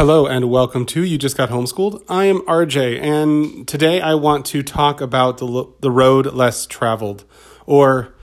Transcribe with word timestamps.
Hello 0.00 0.26
and 0.26 0.48
welcome 0.48 0.86
to 0.86 1.04
You 1.04 1.18
Just 1.18 1.36
Got 1.36 1.50
Homeschooled. 1.50 2.02
I 2.08 2.24
am 2.24 2.40
RJ, 2.46 3.02
and 3.02 3.68
today 3.68 4.00
I 4.00 4.14
want 4.14 4.46
to 4.46 4.62
talk 4.62 5.02
about 5.02 5.36
the, 5.36 5.70
the 5.80 5.90
road 5.90 6.32
less 6.32 6.64
traveled, 6.64 7.26
or 7.66 8.14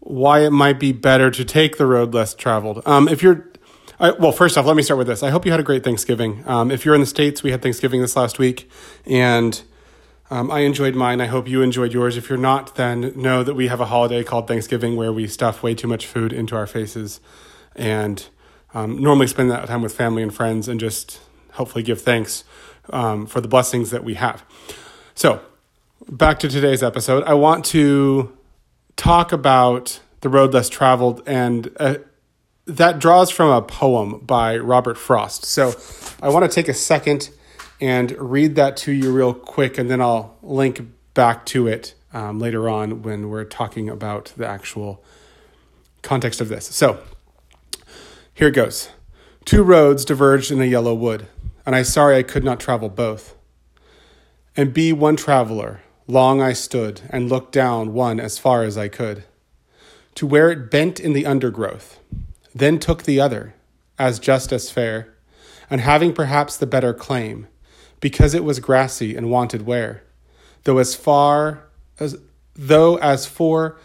why 0.00 0.40
it 0.40 0.50
might 0.50 0.80
be 0.80 0.90
better 0.90 1.30
to 1.30 1.44
take 1.44 1.78
the 1.78 1.86
road 1.86 2.12
less 2.12 2.34
traveled. 2.34 2.82
Um, 2.86 3.06
if 3.06 3.22
you're, 3.22 3.48
I, 4.00 4.10
well, 4.10 4.32
first 4.32 4.58
off, 4.58 4.66
let 4.66 4.74
me 4.74 4.82
start 4.82 4.98
with 4.98 5.06
this. 5.06 5.22
I 5.22 5.30
hope 5.30 5.46
you 5.46 5.52
had 5.52 5.60
a 5.60 5.62
great 5.62 5.84
Thanksgiving. 5.84 6.42
Um, 6.44 6.72
if 6.72 6.84
you're 6.84 6.96
in 6.96 7.00
the 7.00 7.06
States, 7.06 7.40
we 7.40 7.52
had 7.52 7.62
Thanksgiving 7.62 8.00
this 8.00 8.16
last 8.16 8.40
week, 8.40 8.68
and 9.06 9.62
um, 10.28 10.50
I 10.50 10.62
enjoyed 10.62 10.96
mine. 10.96 11.20
I 11.20 11.26
hope 11.26 11.46
you 11.46 11.62
enjoyed 11.62 11.92
yours. 11.92 12.16
If 12.16 12.28
you're 12.28 12.36
not, 12.36 12.74
then 12.74 13.12
know 13.14 13.44
that 13.44 13.54
we 13.54 13.68
have 13.68 13.80
a 13.80 13.86
holiday 13.86 14.24
called 14.24 14.48
Thanksgiving 14.48 14.96
where 14.96 15.12
we 15.12 15.28
stuff 15.28 15.62
way 15.62 15.76
too 15.76 15.86
much 15.86 16.04
food 16.04 16.32
into 16.32 16.56
our 16.56 16.66
faces 16.66 17.20
and 17.76 18.28
um, 18.74 18.98
normally 19.00 19.26
spend 19.26 19.50
that 19.50 19.66
time 19.66 19.82
with 19.82 19.94
family 19.94 20.22
and 20.22 20.34
friends 20.34 20.68
and 20.68 20.80
just 20.80 21.20
hopefully 21.52 21.82
give 21.82 22.00
thanks 22.00 22.44
um, 22.90 23.26
for 23.26 23.40
the 23.40 23.48
blessings 23.48 23.90
that 23.90 24.04
we 24.04 24.14
have. 24.14 24.44
So, 25.14 25.40
back 26.08 26.38
to 26.40 26.48
today's 26.48 26.82
episode. 26.82 27.22
I 27.24 27.34
want 27.34 27.64
to 27.66 28.36
talk 28.96 29.32
about 29.32 30.00
the 30.20 30.28
road 30.28 30.54
less 30.54 30.68
traveled, 30.68 31.22
and 31.26 31.70
uh, 31.78 31.96
that 32.66 32.98
draws 32.98 33.30
from 33.30 33.50
a 33.50 33.60
poem 33.60 34.20
by 34.20 34.56
Robert 34.56 34.96
Frost. 34.96 35.44
So, 35.44 35.74
I 36.22 36.28
want 36.28 36.50
to 36.50 36.54
take 36.54 36.68
a 36.68 36.74
second 36.74 37.30
and 37.80 38.12
read 38.12 38.54
that 38.54 38.76
to 38.78 38.92
you 38.92 39.12
real 39.12 39.34
quick, 39.34 39.76
and 39.76 39.90
then 39.90 40.00
I'll 40.00 40.36
link 40.42 40.80
back 41.14 41.44
to 41.46 41.66
it 41.66 41.94
um, 42.12 42.38
later 42.38 42.68
on 42.68 43.02
when 43.02 43.28
we're 43.28 43.44
talking 43.44 43.88
about 43.88 44.32
the 44.36 44.46
actual 44.46 45.04
context 46.02 46.40
of 46.40 46.48
this. 46.48 46.66
So, 46.66 47.02
here 48.34 48.50
goes. 48.50 48.88
Two 49.44 49.62
roads 49.62 50.04
diverged 50.04 50.50
in 50.50 50.60
a 50.60 50.66
yellow 50.66 50.94
wood, 50.94 51.26
and 51.66 51.76
I 51.76 51.82
sorry 51.82 52.16
I 52.16 52.22
could 52.22 52.44
not 52.44 52.60
travel 52.60 52.88
both. 52.88 53.36
And 54.56 54.72
be 54.72 54.92
one 54.92 55.16
traveler, 55.16 55.82
long 56.06 56.40
I 56.40 56.52
stood, 56.52 57.02
and 57.10 57.28
looked 57.28 57.52
down 57.52 57.92
one 57.92 58.18
as 58.18 58.38
far 58.38 58.62
as 58.62 58.78
I 58.78 58.88
could, 58.88 59.24
to 60.14 60.26
where 60.26 60.50
it 60.50 60.70
bent 60.70 60.98
in 60.98 61.12
the 61.12 61.26
undergrowth, 61.26 61.98
then 62.54 62.78
took 62.78 63.02
the 63.02 63.20
other, 63.20 63.54
as 63.98 64.18
just 64.18 64.52
as 64.52 64.70
fair, 64.70 65.12
and 65.68 65.80
having 65.80 66.12
perhaps 66.12 66.56
the 66.56 66.66
better 66.66 66.94
claim, 66.94 67.48
because 68.00 68.34
it 68.34 68.44
was 68.44 68.60
grassy 68.60 69.14
and 69.16 69.30
wanted 69.30 69.66
wear, 69.66 70.04
though 70.64 70.78
as 70.78 70.94
far 70.94 71.64
as 71.98 72.16
though 72.54 72.96
as 72.98 73.26
for 73.26 73.78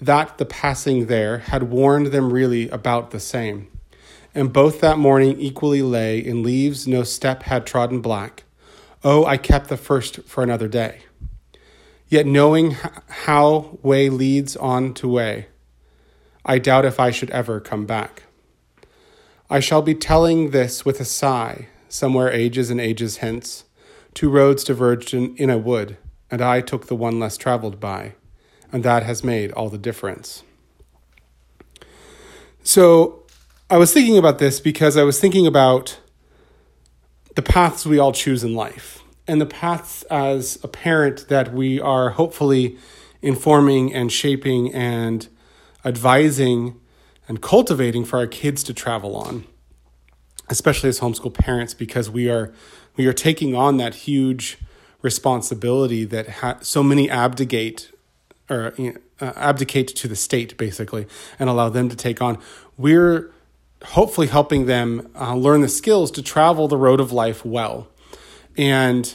that 0.00 0.38
the 0.38 0.44
passing 0.44 1.06
there 1.06 1.38
had 1.38 1.64
warned 1.64 2.08
them 2.08 2.32
really 2.32 2.68
about 2.70 3.12
the 3.12 3.20
same 3.20 3.68
and 4.34 4.52
both 4.52 4.80
that 4.80 4.98
morning 4.98 5.38
equally 5.40 5.82
lay 5.82 6.18
in 6.18 6.42
leaves 6.42 6.86
no 6.86 7.02
step 7.02 7.44
had 7.44 7.66
trodden 7.66 8.00
black. 8.00 8.44
Oh, 9.04 9.24
I 9.24 9.36
kept 9.36 9.68
the 9.68 9.76
first 9.76 10.22
for 10.24 10.42
another 10.42 10.68
day. 10.68 11.00
Yet 12.08 12.26
knowing 12.26 12.76
how 13.08 13.78
way 13.82 14.08
leads 14.08 14.56
on 14.56 14.94
to 14.94 15.08
way, 15.08 15.46
I 16.44 16.58
doubt 16.58 16.84
if 16.84 17.00
I 17.00 17.10
should 17.10 17.30
ever 17.30 17.60
come 17.60 17.86
back. 17.86 18.24
I 19.48 19.60
shall 19.60 19.82
be 19.82 19.94
telling 19.94 20.50
this 20.50 20.84
with 20.84 21.00
a 21.00 21.04
sigh, 21.04 21.68
somewhere 21.88 22.30
ages 22.30 22.70
and 22.70 22.80
ages 22.80 23.18
hence. 23.18 23.64
Two 24.14 24.30
roads 24.30 24.64
diverged 24.64 25.14
in, 25.14 25.36
in 25.36 25.50
a 25.50 25.58
wood, 25.58 25.96
and 26.30 26.40
I 26.40 26.60
took 26.60 26.86
the 26.86 26.96
one 26.96 27.18
less 27.18 27.36
traveled 27.36 27.80
by, 27.80 28.14
and 28.70 28.82
that 28.82 29.02
has 29.02 29.22
made 29.22 29.52
all 29.52 29.68
the 29.68 29.78
difference. 29.78 30.42
So, 32.62 33.21
I 33.72 33.78
was 33.78 33.90
thinking 33.90 34.18
about 34.18 34.38
this 34.38 34.60
because 34.60 34.98
I 34.98 35.02
was 35.02 35.18
thinking 35.18 35.46
about 35.46 35.98
the 37.36 37.40
paths 37.40 37.86
we 37.86 37.98
all 37.98 38.12
choose 38.12 38.44
in 38.44 38.54
life 38.54 39.02
and 39.26 39.40
the 39.40 39.46
paths 39.46 40.02
as 40.10 40.58
a 40.62 40.68
parent 40.68 41.28
that 41.30 41.54
we 41.54 41.80
are 41.80 42.10
hopefully 42.10 42.76
informing 43.22 43.94
and 43.94 44.12
shaping 44.12 44.74
and 44.74 45.26
advising 45.86 46.78
and 47.26 47.40
cultivating 47.40 48.04
for 48.04 48.18
our 48.18 48.26
kids 48.26 48.62
to 48.64 48.74
travel 48.74 49.16
on 49.16 49.46
especially 50.50 50.90
as 50.90 51.00
homeschool 51.00 51.32
parents 51.32 51.72
because 51.72 52.10
we 52.10 52.28
are 52.28 52.52
we 52.96 53.06
are 53.06 53.14
taking 53.14 53.54
on 53.54 53.78
that 53.78 53.94
huge 53.94 54.58
responsibility 55.00 56.04
that 56.04 56.28
ha- 56.28 56.58
so 56.60 56.82
many 56.82 57.08
abdicate 57.08 57.90
or 58.50 58.74
you 58.76 58.92
know, 58.92 59.00
uh, 59.22 59.32
abdicate 59.36 59.88
to 59.88 60.08
the 60.08 60.16
state 60.16 60.58
basically 60.58 61.06
and 61.38 61.48
allow 61.48 61.70
them 61.70 61.88
to 61.88 61.96
take 61.96 62.20
on. 62.20 62.36
We're 62.76 63.32
hopefully 63.84 64.26
helping 64.26 64.66
them 64.66 65.10
uh, 65.18 65.34
learn 65.34 65.60
the 65.60 65.68
skills 65.68 66.10
to 66.12 66.22
travel 66.22 66.68
the 66.68 66.76
road 66.76 67.00
of 67.00 67.12
life 67.12 67.44
well. 67.44 67.88
And 68.56 69.14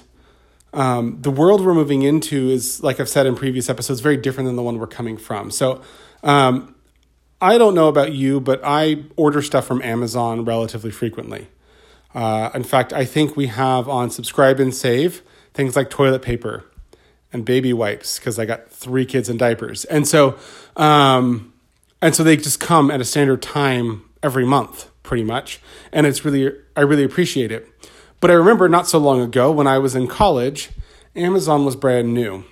um, 0.73 1.21
the 1.21 1.31
world 1.31 1.65
we're 1.65 1.73
moving 1.73 2.03
into 2.03 2.49
is, 2.49 2.83
like 2.83 2.99
I've 2.99 3.09
said 3.09 3.25
in 3.25 3.35
previous 3.35 3.69
episodes, 3.69 3.99
very 3.99 4.17
different 4.17 4.47
than 4.47 4.55
the 4.55 4.63
one 4.63 4.79
we're 4.79 4.87
coming 4.87 5.17
from. 5.17 5.51
So, 5.51 5.81
um, 6.23 6.75
I 7.39 7.57
don't 7.57 7.75
know 7.75 7.87
about 7.87 8.13
you, 8.13 8.39
but 8.39 8.61
I 8.63 9.03
order 9.15 9.41
stuff 9.41 9.65
from 9.67 9.81
Amazon 9.83 10.43
relatively 10.43 10.89
frequently. 10.89 11.47
Uh, 12.15 12.49
in 12.55 12.63
fact, 12.63 12.93
I 12.93 13.05
think 13.05 13.37
we 13.37 13.47
have 13.47 13.87
on 13.87 14.09
subscribe 14.09 14.59
and 14.59 14.73
save 14.73 15.21
things 15.53 15.75
like 15.75 15.89
toilet 15.89 16.23
paper 16.23 16.65
and 17.31 17.45
baby 17.45 17.73
wipes 17.73 18.17
because 18.17 18.39
I 18.39 18.45
got 18.45 18.69
three 18.69 19.05
kids 19.05 19.29
in 19.29 19.37
diapers, 19.37 19.85
and 19.85 20.07
so 20.07 20.37
um, 20.75 21.53
and 22.01 22.15
so 22.15 22.23
they 22.23 22.37
just 22.37 22.59
come 22.59 22.89
at 22.89 23.01
a 23.01 23.05
standard 23.05 23.41
time 23.41 24.06
every 24.23 24.45
month 24.45 24.89
pretty 25.07 25.23
much. 25.23 25.59
And 25.91 26.05
it's 26.05 26.23
really 26.25 26.53
i 26.75 26.81
really 26.81 27.03
appreciate 27.03 27.51
it. 27.51 27.67
But 28.19 28.29
i 28.29 28.33
remember 28.33 28.69
not 28.69 28.87
so 28.87 28.99
long 28.99 29.21
ago 29.21 29.51
when 29.51 29.67
i 29.67 29.77
was 29.77 29.95
in 29.95 30.07
college 30.07 30.69
amazon 31.15 31.65
was 31.65 31.75
brand 31.75 32.13
new. 32.13 32.43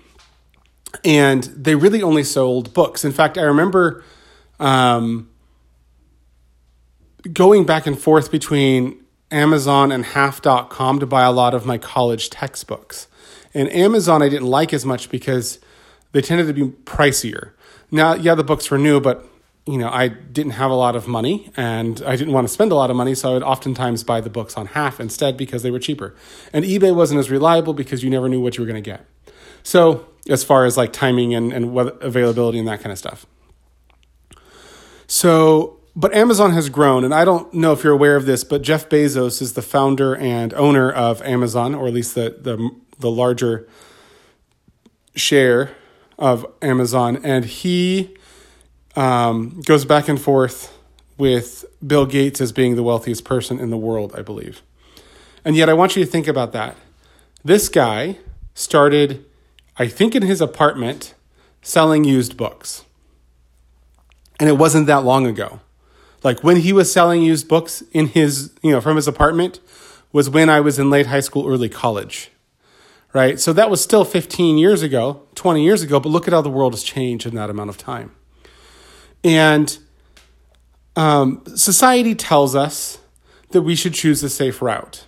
And 1.04 1.44
they 1.44 1.76
really 1.76 2.02
only 2.02 2.24
sold 2.24 2.74
books. 2.74 3.04
In 3.06 3.12
fact 3.12 3.38
i 3.38 3.42
remember 3.42 4.04
um, 4.60 5.30
going 7.32 7.66
back 7.66 7.86
and 7.86 8.00
forth 8.00 8.32
between 8.32 9.04
amazon 9.32 9.92
and 9.92 10.06
half.com 10.06 11.00
to 11.00 11.06
buy 11.06 11.24
a 11.24 11.32
lot 11.32 11.54
of 11.54 11.66
my 11.66 11.78
college 11.78 12.30
textbooks. 12.30 13.08
And 13.54 13.70
amazon 13.72 14.22
i 14.22 14.30
didn't 14.30 14.48
like 14.48 14.74
as 14.74 14.86
much 14.86 15.10
because 15.10 15.60
they 16.14 16.22
tended 16.22 16.48
to 16.48 16.54
be 16.54 16.72
pricier. 16.86 17.52
Now 17.92 18.14
yeah 18.14 18.36
the 18.36 18.44
books 18.46 18.72
were 18.72 18.78
new 18.78 19.02
but 19.02 19.28
you 19.68 19.80
know, 19.80 19.90
I 19.90 20.10
didn't 20.10 20.54
have 20.54 20.70
a 20.70 20.76
lot 20.76 20.96
of 20.96 21.08
money 21.08 21.52
and 21.58 22.02
I 22.06 22.16
didn't 22.16 22.34
want 22.34 22.48
to 22.48 22.54
spend 22.54 22.72
a 22.72 22.76
lot 22.76 22.92
of 22.92 22.96
money, 22.96 23.16
so 23.16 23.32
I 23.32 23.34
would 23.34 23.44
oftentimes 23.44 24.04
buy 24.04 24.22
the 24.22 24.30
books 24.30 24.58
on 24.58 24.68
half 24.68 25.00
instead 25.00 25.38
because 25.38 25.64
they 25.64 25.72
were 25.72 25.80
cheaper. 25.80 26.16
And 26.54 26.64
eBay 26.64 26.96
wasn't 26.96 27.20
as 27.20 27.32
reliable 27.32 27.74
because 27.74 28.04
you 28.04 28.10
never 28.10 28.30
knew 28.30 28.40
what 28.40 28.58
you 28.58 28.64
were 28.64 28.68
going 28.68 28.82
to 28.82 28.90
get. 28.90 29.06
So, 29.64 30.08
as 30.30 30.44
far 30.44 30.66
as 30.66 30.78
like 30.78 30.94
timing 30.94 31.34
and, 31.34 31.52
and 31.52 31.78
availability 32.02 32.60
and 32.60 32.68
that 32.68 32.82
kind 32.82 32.92
of 32.92 32.98
stuff. 32.98 33.26
So, 35.08 35.80
but 35.96 36.14
Amazon 36.14 36.52
has 36.52 36.70
grown, 36.70 37.04
and 37.04 37.14
I 37.14 37.26
don't 37.26 37.52
know 37.54 37.72
if 37.72 37.84
you're 37.84 37.94
aware 37.94 38.16
of 38.16 38.26
this, 38.26 38.44
but 38.44 38.62
Jeff 38.62 38.90
Bezos 38.90 39.42
is 39.42 39.54
the 39.54 39.62
founder 39.62 40.16
and 40.16 40.54
owner 40.56 40.92
of 40.92 41.22
Amazon, 41.22 41.74
or 41.74 41.88
at 41.88 41.94
least 41.94 42.16
the 42.16 42.38
the, 42.40 42.72
the 43.00 43.10
larger 43.10 43.68
share 45.16 45.72
of 46.18 46.46
Amazon, 46.62 47.20
and 47.24 47.46
he 47.46 48.15
um, 48.96 49.62
goes 49.66 49.86
back 49.86 50.08
and 50.08 50.20
forth 50.20 50.78
with 51.18 51.66
Bill 51.86 52.06
Gates 52.06 52.42
as 52.42 52.52
being 52.52 52.76
the 52.76 52.84
wealthiest 52.84 53.24
person 53.24 53.60
in 53.60 53.70
the 53.70 53.78
world, 53.78 54.14
I 54.18 54.22
believe. 54.22 54.62
And 55.44 55.56
yet, 55.56 55.70
I 55.70 55.74
want 55.74 55.96
you 55.96 56.04
to 56.04 56.10
think 56.10 56.28
about 56.28 56.54
that. 56.54 56.76
This 57.44 57.70
guy 57.70 58.18
started, 58.54 59.24
I 59.78 59.88
think, 59.88 60.16
in 60.16 60.24
his 60.24 60.42
apartment 60.42 61.14
selling 61.62 62.04
used 62.04 62.36
books. 62.36 62.84
And 64.40 64.50
it 64.50 64.54
wasn't 64.54 64.88
that 64.88 65.04
long 65.04 65.26
ago. 65.26 65.60
Like 66.24 66.44
when 66.44 66.58
he 66.58 66.74
was 66.74 66.92
selling 66.92 67.22
used 67.22 67.48
books 67.48 67.84
in 67.92 68.08
his, 68.08 68.52
you 68.64 68.72
know, 68.72 68.82
from 68.82 68.96
his 68.96 69.08
apartment 69.08 69.60
was 70.12 70.30
when 70.30 70.50
I 70.50 70.60
was 70.60 70.80
in 70.80 70.90
late 70.90 71.06
high 71.06 71.20
school, 71.20 71.48
early 71.48 71.70
college. 71.70 72.32
Right? 73.14 73.40
So 73.40 73.54
that 73.54 73.70
was 73.70 73.82
still 73.82 74.04
15 74.04 74.58
years 74.58 74.82
ago, 74.82 75.22
20 75.36 75.64
years 75.64 75.82
ago, 75.82 76.00
but 76.00 76.10
look 76.10 76.28
at 76.28 76.34
how 76.34 76.42
the 76.42 76.50
world 76.50 76.74
has 76.74 76.84
changed 76.84 77.26
in 77.26 77.36
that 77.36 77.50
amount 77.50 77.70
of 77.70 77.78
time. 77.78 78.12
And 79.26 79.76
um, 80.96 81.42
society 81.56 82.14
tells 82.14 82.56
us 82.56 83.00
that 83.50 83.64
we 83.64 83.76
should 83.76 83.96
choose 83.96 84.22
the 84.22 84.30
safe 84.30 84.62
route. 84.62 85.08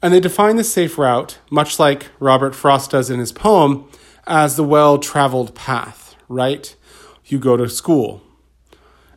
And 0.00 0.14
they 0.14 0.20
define 0.20 0.54
the 0.54 0.62
safe 0.62 0.96
route, 0.96 1.38
much 1.50 1.80
like 1.80 2.06
Robert 2.20 2.54
Frost 2.54 2.92
does 2.92 3.10
in 3.10 3.18
his 3.18 3.32
poem, 3.32 3.90
as 4.28 4.54
the 4.54 4.62
well 4.62 4.98
traveled 4.98 5.56
path, 5.56 6.14
right? 6.28 6.76
You 7.24 7.40
go 7.40 7.56
to 7.56 7.68
school 7.68 8.22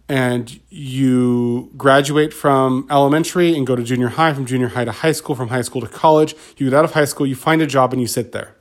and 0.09 0.59
you 0.69 1.71
graduate 1.77 2.33
from 2.33 2.87
elementary 2.89 3.55
and 3.55 3.67
go 3.67 3.75
to 3.75 3.83
junior 3.83 4.09
high, 4.09 4.33
from 4.33 4.47
junior 4.47 4.69
high 4.69 4.85
to 4.85 4.91
high 4.91 5.11
school, 5.11 5.35
from 5.35 5.49
high 5.49 5.61
school 5.61 5.81
to 5.81 5.87
college. 5.87 6.33
You 6.57 6.71
get 6.71 6.75
out 6.75 6.85
of 6.85 6.93
high 6.93 7.05
school, 7.05 7.27
you 7.27 7.35
find 7.35 7.61
a 7.61 7.67
job, 7.67 7.93
and 7.93 8.01
you 8.01 8.07
sit 8.07 8.31
there, 8.31 8.55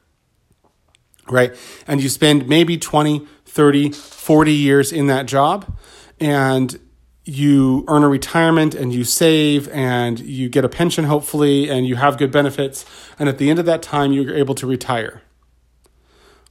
right? 1.30 1.56
And 1.86 2.02
you 2.02 2.10
spend 2.10 2.46
maybe 2.46 2.76
20, 2.76 3.26
30, 3.50 3.92
40 3.92 4.52
years 4.52 4.92
in 4.92 5.06
that 5.08 5.26
job. 5.26 5.76
And 6.18 6.78
you 7.24 7.84
earn 7.86 8.02
a 8.02 8.08
retirement 8.08 8.74
and 8.74 8.92
you 8.92 9.04
save 9.04 9.68
and 9.68 10.18
you 10.20 10.48
get 10.48 10.64
a 10.64 10.68
pension 10.68 11.04
hopefully 11.04 11.68
and 11.68 11.86
you 11.86 11.96
have 11.96 12.18
good 12.18 12.32
benefits 12.32 12.84
and 13.18 13.28
at 13.28 13.38
the 13.38 13.50
end 13.50 13.58
of 13.58 13.66
that 13.66 13.82
time 13.82 14.12
you're 14.12 14.34
able 14.34 14.54
to 14.54 14.66
retire 14.66 15.22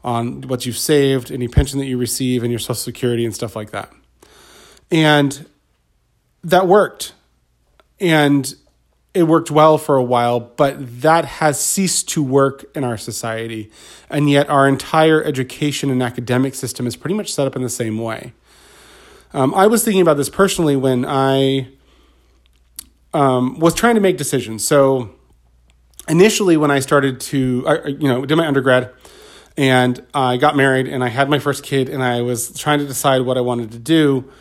on 0.04 0.42
what 0.44 0.66
you've 0.66 0.78
saved 0.78 1.32
any 1.32 1.48
pension 1.48 1.80
that 1.80 1.86
you 1.86 1.98
receive 1.98 2.44
and 2.44 2.52
your 2.52 2.60
social 2.60 2.76
security 2.76 3.26
and 3.26 3.34
stuff 3.34 3.56
like 3.56 3.72
that 3.72 3.92
and 4.92 5.46
that 6.44 6.68
worked 6.68 7.14
and 8.00 8.56
it 9.14 9.24
worked 9.24 9.50
well 9.50 9.78
for 9.78 9.96
a 9.96 10.04
while 10.04 10.40
but 10.40 11.02
that 11.02 11.26
has 11.26 11.60
ceased 11.60 12.08
to 12.10 12.24
work 12.24 12.66
in 12.76 12.84
our 12.84 12.98
society 12.98 13.72
and 14.10 14.30
yet 14.30 14.50
our 14.50 14.68
entire 14.68 15.24
education 15.24 15.90
and 15.90 16.02
academic 16.02 16.56
system 16.56 16.86
is 16.86 16.96
pretty 16.96 17.16
much 17.16 17.34
set 17.34 17.48
up 17.48 17.56
in 17.56 17.62
the 17.62 17.70
same 17.70 17.98
way 17.98 18.34
um, 19.32 19.54
I 19.54 19.68
was 19.68 19.84
thinking 19.84 20.02
about 20.02 20.18
this 20.18 20.30
personally 20.30 20.76
when 20.76 21.06
I 21.06 21.70
um, 23.14 23.60
was 23.60 23.74
trying 23.74 23.96
to 23.96 24.02
make 24.02 24.18
decisions. 24.18 24.68
So 24.68 25.12
initially, 26.08 26.58
when 26.58 26.72
I 26.72 26.80
started 26.80 27.20
to, 27.22 27.84
you 27.88 28.08
know, 28.08 28.26
did 28.26 28.36
my 28.36 28.48
undergrad 28.48 28.92
and 29.56 30.04
I 30.14 30.38
got 30.38 30.56
married 30.56 30.88
and 30.88 31.04
I 31.04 31.10
had 31.10 31.30
my 31.30 31.40
first 31.40 31.64
kid 31.64 31.90
and 31.90 32.02
I 32.04 32.22
was 32.22 32.58
trying 32.58 32.80
to 32.80 32.86
decide 32.86 33.22
what 33.22 33.38
I 33.38 33.42
wanted 33.42 33.72
to 33.72 33.80
do 33.80 34.32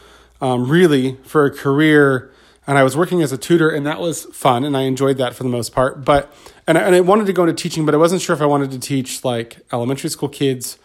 um, 0.41 0.71
really 0.71 1.17
for 1.25 1.45
a 1.45 1.51
career. 1.51 2.33
And 2.69 2.79
I 2.79 2.85
was 2.85 2.97
working 2.97 3.23
as 3.23 3.33
a 3.33 3.39
tutor 3.39 3.69
and 3.71 3.87
that 3.87 3.99
was 3.99 4.25
fun 4.27 4.63
and 4.63 4.77
I 4.77 4.83
enjoyed 4.83 5.17
that 5.19 5.35
for 5.35 5.43
the 5.43 5.49
most 5.49 5.73
part. 5.73 6.05
But, 6.05 6.33
and 6.67 6.79
I, 6.79 6.83
and 6.83 6.95
I 6.95 7.01
wanted 7.01 7.27
to 7.27 7.33
go 7.33 7.43
into 7.43 7.55
teaching, 7.55 7.85
but 7.85 7.95
I 7.95 7.99
wasn't 7.99 8.23
sure 8.23 8.37
if 8.37 8.43
I 8.43 8.47
wanted 8.47 8.71
to 8.73 8.79
teach 8.79 9.25
like 9.25 9.59
elementary 9.73 10.11
school 10.11 10.29
kids 10.29 10.79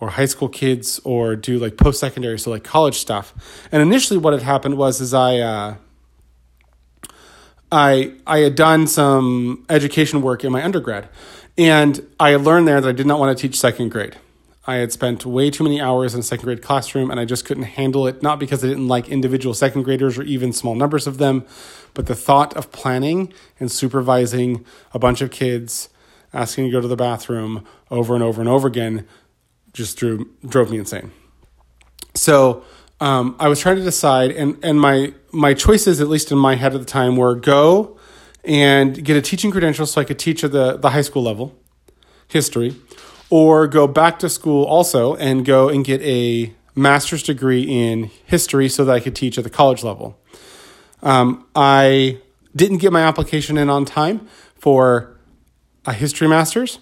or 0.00 0.10
high 0.10 0.26
school 0.26 0.48
kids 0.48 1.00
or 1.04 1.36
do 1.36 1.58
like 1.58 1.76
post 1.76 2.00
secondary, 2.00 2.38
so 2.38 2.50
like 2.50 2.64
college 2.64 2.96
stuff. 2.96 3.34
And 3.72 3.82
initially, 3.82 4.18
what 4.18 4.32
had 4.32 4.42
happened 4.42 4.76
was 4.76 5.00
is 5.00 5.14
I 5.14 5.38
uh, 5.38 5.76
I 7.70 8.14
I 8.26 8.38
had 8.38 8.54
done 8.54 8.86
some 8.86 9.64
education 9.68 10.22
work 10.22 10.44
in 10.44 10.52
my 10.52 10.62
undergrad, 10.62 11.08
and 11.56 12.06
I 12.18 12.36
learned 12.36 12.68
there 12.68 12.80
that 12.80 12.88
I 12.88 12.92
did 12.92 13.06
not 13.06 13.18
want 13.18 13.36
to 13.36 13.40
teach 13.40 13.58
second 13.58 13.90
grade. 13.90 14.16
I 14.68 14.76
had 14.76 14.92
spent 14.92 15.24
way 15.24 15.48
too 15.48 15.64
many 15.64 15.80
hours 15.80 16.12
in 16.12 16.20
a 16.20 16.22
second 16.22 16.44
grade 16.44 16.60
classroom 16.60 17.10
and 17.10 17.18
I 17.18 17.24
just 17.24 17.46
couldn't 17.46 17.62
handle 17.62 18.06
it, 18.06 18.22
not 18.22 18.38
because 18.38 18.62
I 18.62 18.68
didn't 18.68 18.86
like 18.86 19.08
individual 19.08 19.54
second 19.54 19.84
graders 19.84 20.18
or 20.18 20.24
even 20.24 20.52
small 20.52 20.74
numbers 20.74 21.06
of 21.06 21.16
them, 21.16 21.46
but 21.94 22.04
the 22.04 22.14
thought 22.14 22.54
of 22.54 22.70
planning 22.70 23.32
and 23.58 23.72
supervising 23.72 24.66
a 24.92 24.98
bunch 24.98 25.22
of 25.22 25.30
kids, 25.30 25.88
asking 26.34 26.66
to 26.66 26.70
go 26.70 26.82
to 26.82 26.86
the 26.86 26.96
bathroom 26.96 27.64
over 27.90 28.14
and 28.14 28.22
over 28.22 28.42
and 28.42 28.48
over 28.50 28.68
again 28.68 29.06
just 29.72 29.96
drew, 29.96 30.30
drove 30.46 30.70
me 30.70 30.76
insane. 30.76 31.12
So 32.12 32.62
um, 33.00 33.36
I 33.38 33.48
was 33.48 33.60
trying 33.60 33.76
to 33.76 33.82
decide, 33.82 34.32
and, 34.32 34.62
and 34.62 34.78
my, 34.78 35.14
my 35.32 35.54
choices, 35.54 35.98
at 35.98 36.08
least 36.08 36.30
in 36.30 36.36
my 36.36 36.56
head 36.56 36.74
at 36.74 36.80
the 36.80 36.86
time, 36.86 37.16
were 37.16 37.34
go 37.34 37.98
and 38.44 39.02
get 39.02 39.16
a 39.16 39.22
teaching 39.22 39.50
credential 39.50 39.86
so 39.86 40.02
I 40.02 40.04
could 40.04 40.18
teach 40.18 40.44
at 40.44 40.52
the, 40.52 40.76
the 40.76 40.90
high 40.90 41.00
school 41.00 41.22
level, 41.22 41.56
history, 42.28 42.76
or 43.30 43.66
go 43.66 43.86
back 43.86 44.18
to 44.20 44.28
school 44.28 44.64
also 44.64 45.14
and 45.16 45.44
go 45.44 45.68
and 45.68 45.84
get 45.84 46.00
a 46.02 46.54
master's 46.74 47.22
degree 47.22 47.62
in 47.62 48.10
history 48.24 48.68
so 48.68 48.84
that 48.84 48.94
I 48.94 49.00
could 49.00 49.16
teach 49.16 49.36
at 49.36 49.44
the 49.44 49.50
college 49.50 49.82
level. 49.82 50.18
Um, 51.02 51.46
I 51.54 52.20
didn't 52.54 52.78
get 52.78 52.92
my 52.92 53.02
application 53.02 53.58
in 53.58 53.68
on 53.68 53.84
time 53.84 54.26
for 54.56 55.16
a 55.86 55.92
history 55.92 56.28
master's. 56.28 56.78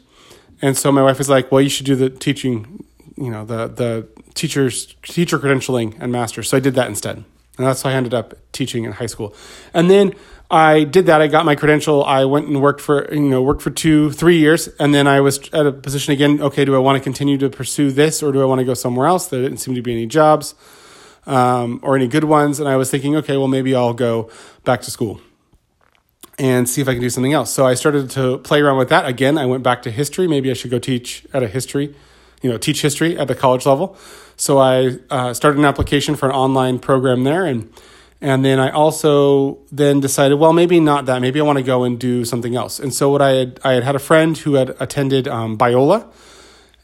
And 0.63 0.77
so 0.77 0.91
my 0.91 1.03
wife 1.03 1.19
was 1.19 1.29
like, 1.29 1.53
"Well, 1.53 1.61
you 1.61 1.69
should 1.69 1.87
do 1.87 1.97
the 1.97 2.09
teaching, 2.09 2.85
you 3.17 3.31
know, 3.31 3.45
the 3.45 3.69
the 3.69 4.09
teachers 4.35 4.95
teacher 5.03 5.39
credentialing 5.39 5.97
and 6.01 6.11
master." 6.11 6.43
So 6.43 6.57
I 6.57 6.61
did 6.61 6.75
that 6.75 6.89
instead, 6.89 7.17
and 7.17 7.67
that's 7.67 7.83
how 7.83 7.91
I 7.91 7.93
ended 7.93 8.15
up 8.15 8.35
teaching 8.53 8.85
in 8.85 8.93
high 8.93 9.07
school. 9.07 9.35
And 9.75 9.91
then 9.91 10.15
I 10.51 10.85
did 10.85 11.07
that. 11.07 11.21
I 11.21 11.27
got 11.27 11.45
my 11.45 11.57
credential. 11.57 12.05
I 12.05 12.25
went 12.25 12.47
and 12.47 12.63
worked 12.63 12.81
for 12.81 13.13
you 13.13 13.21
know 13.21 13.43
worked 13.43 13.63
for 13.63 13.71
two 13.71 14.13
three 14.13 14.39
years, 14.39 14.69
and 14.79 14.95
then 14.95 15.07
I 15.07 15.21
was 15.21 15.39
at 15.53 15.67
a 15.67 15.73
position 15.73 16.13
again. 16.13 16.41
Okay, 16.41 16.65
do 16.65 16.75
I 16.75 16.79
want 16.79 16.97
to 16.97 17.03
continue 17.03 17.37
to 17.39 17.51
pursue 17.51 17.91
this, 17.91 18.23
or 18.23 18.31
do 18.33 18.41
I 18.41 18.45
want 18.45 18.61
to 18.61 18.65
go 18.65 18.75
somewhere 18.75 19.07
else? 19.07 19.27
There 19.27 19.43
didn't 19.43 19.59
seem 19.59 19.75
to 19.75 19.83
be 19.83 19.93
any 19.93 20.07
jobs 20.07 20.55
um, 21.27 21.81
or 21.83 21.97
any 21.97 22.07
good 22.07 22.25
ones, 22.25 22.61
and 22.61 22.69
I 22.69 22.77
was 22.77 22.91
thinking, 22.91 23.17
okay, 23.17 23.37
well 23.37 23.49
maybe 23.49 23.75
I'll 23.75 23.93
go 23.95 24.31
back 24.65 24.83
to 24.83 24.91
school 24.91 25.21
and 26.39 26.69
see 26.69 26.81
if 26.81 26.89
I 26.89 26.93
can 26.93 27.01
do 27.01 27.11
something 27.11 27.33
else. 27.33 27.51
So 27.51 27.67
I 27.67 27.75
started 27.75 28.11
to 28.11 28.39
play 28.39 28.61
around 28.61 28.77
with 28.79 28.91
that. 28.91 29.07
Again, 29.07 29.39
I 29.39 29.47
went 29.47 29.63
back 29.63 29.83
to 29.83 29.91
history. 29.91 30.29
Maybe 30.29 30.51
I 30.51 30.55
should 30.55 30.71
go 30.71 30.79
teach 30.79 31.27
at 31.33 31.43
a 31.43 31.49
history, 31.49 31.95
you 32.43 32.51
know, 32.51 32.59
teach 32.59 32.83
history 32.83 33.19
at 33.19 33.27
the 33.27 33.35
college 33.35 33.67
level. 33.67 33.97
So 34.37 34.59
I 34.59 34.99
uh, 35.11 35.33
started 35.33 35.59
an 35.59 35.65
application 35.65 36.15
for 36.15 36.29
an 36.29 36.35
online 36.35 36.79
program 36.79 37.25
there, 37.25 37.47
and 37.47 37.73
and 38.21 38.45
then 38.45 38.59
I 38.59 38.71
also 38.71 39.59
then 39.71 40.01
decided, 40.01 40.37
well, 40.37 40.53
maybe 40.53 40.81
not 40.81 41.07
that. 41.07 41.21
Maybe 41.21 41.39
I 41.39 41.43
want 41.43 41.59
to 41.59 41.65
go 41.65 41.85
and 41.85 41.99
do 41.99 42.25
something 42.25 42.57
else. 42.57 42.79
And 42.79 42.93
so 42.93 43.11
what 43.11 43.21
I 43.21 43.31
had 43.31 43.61
I 43.63 43.73
had 43.75 43.85
had 43.85 43.95
a 43.95 43.99
friend 44.01 44.37
who 44.39 44.55
had 44.55 44.75
attended 44.81 45.29
um, 45.29 45.59
Biola 45.59 46.11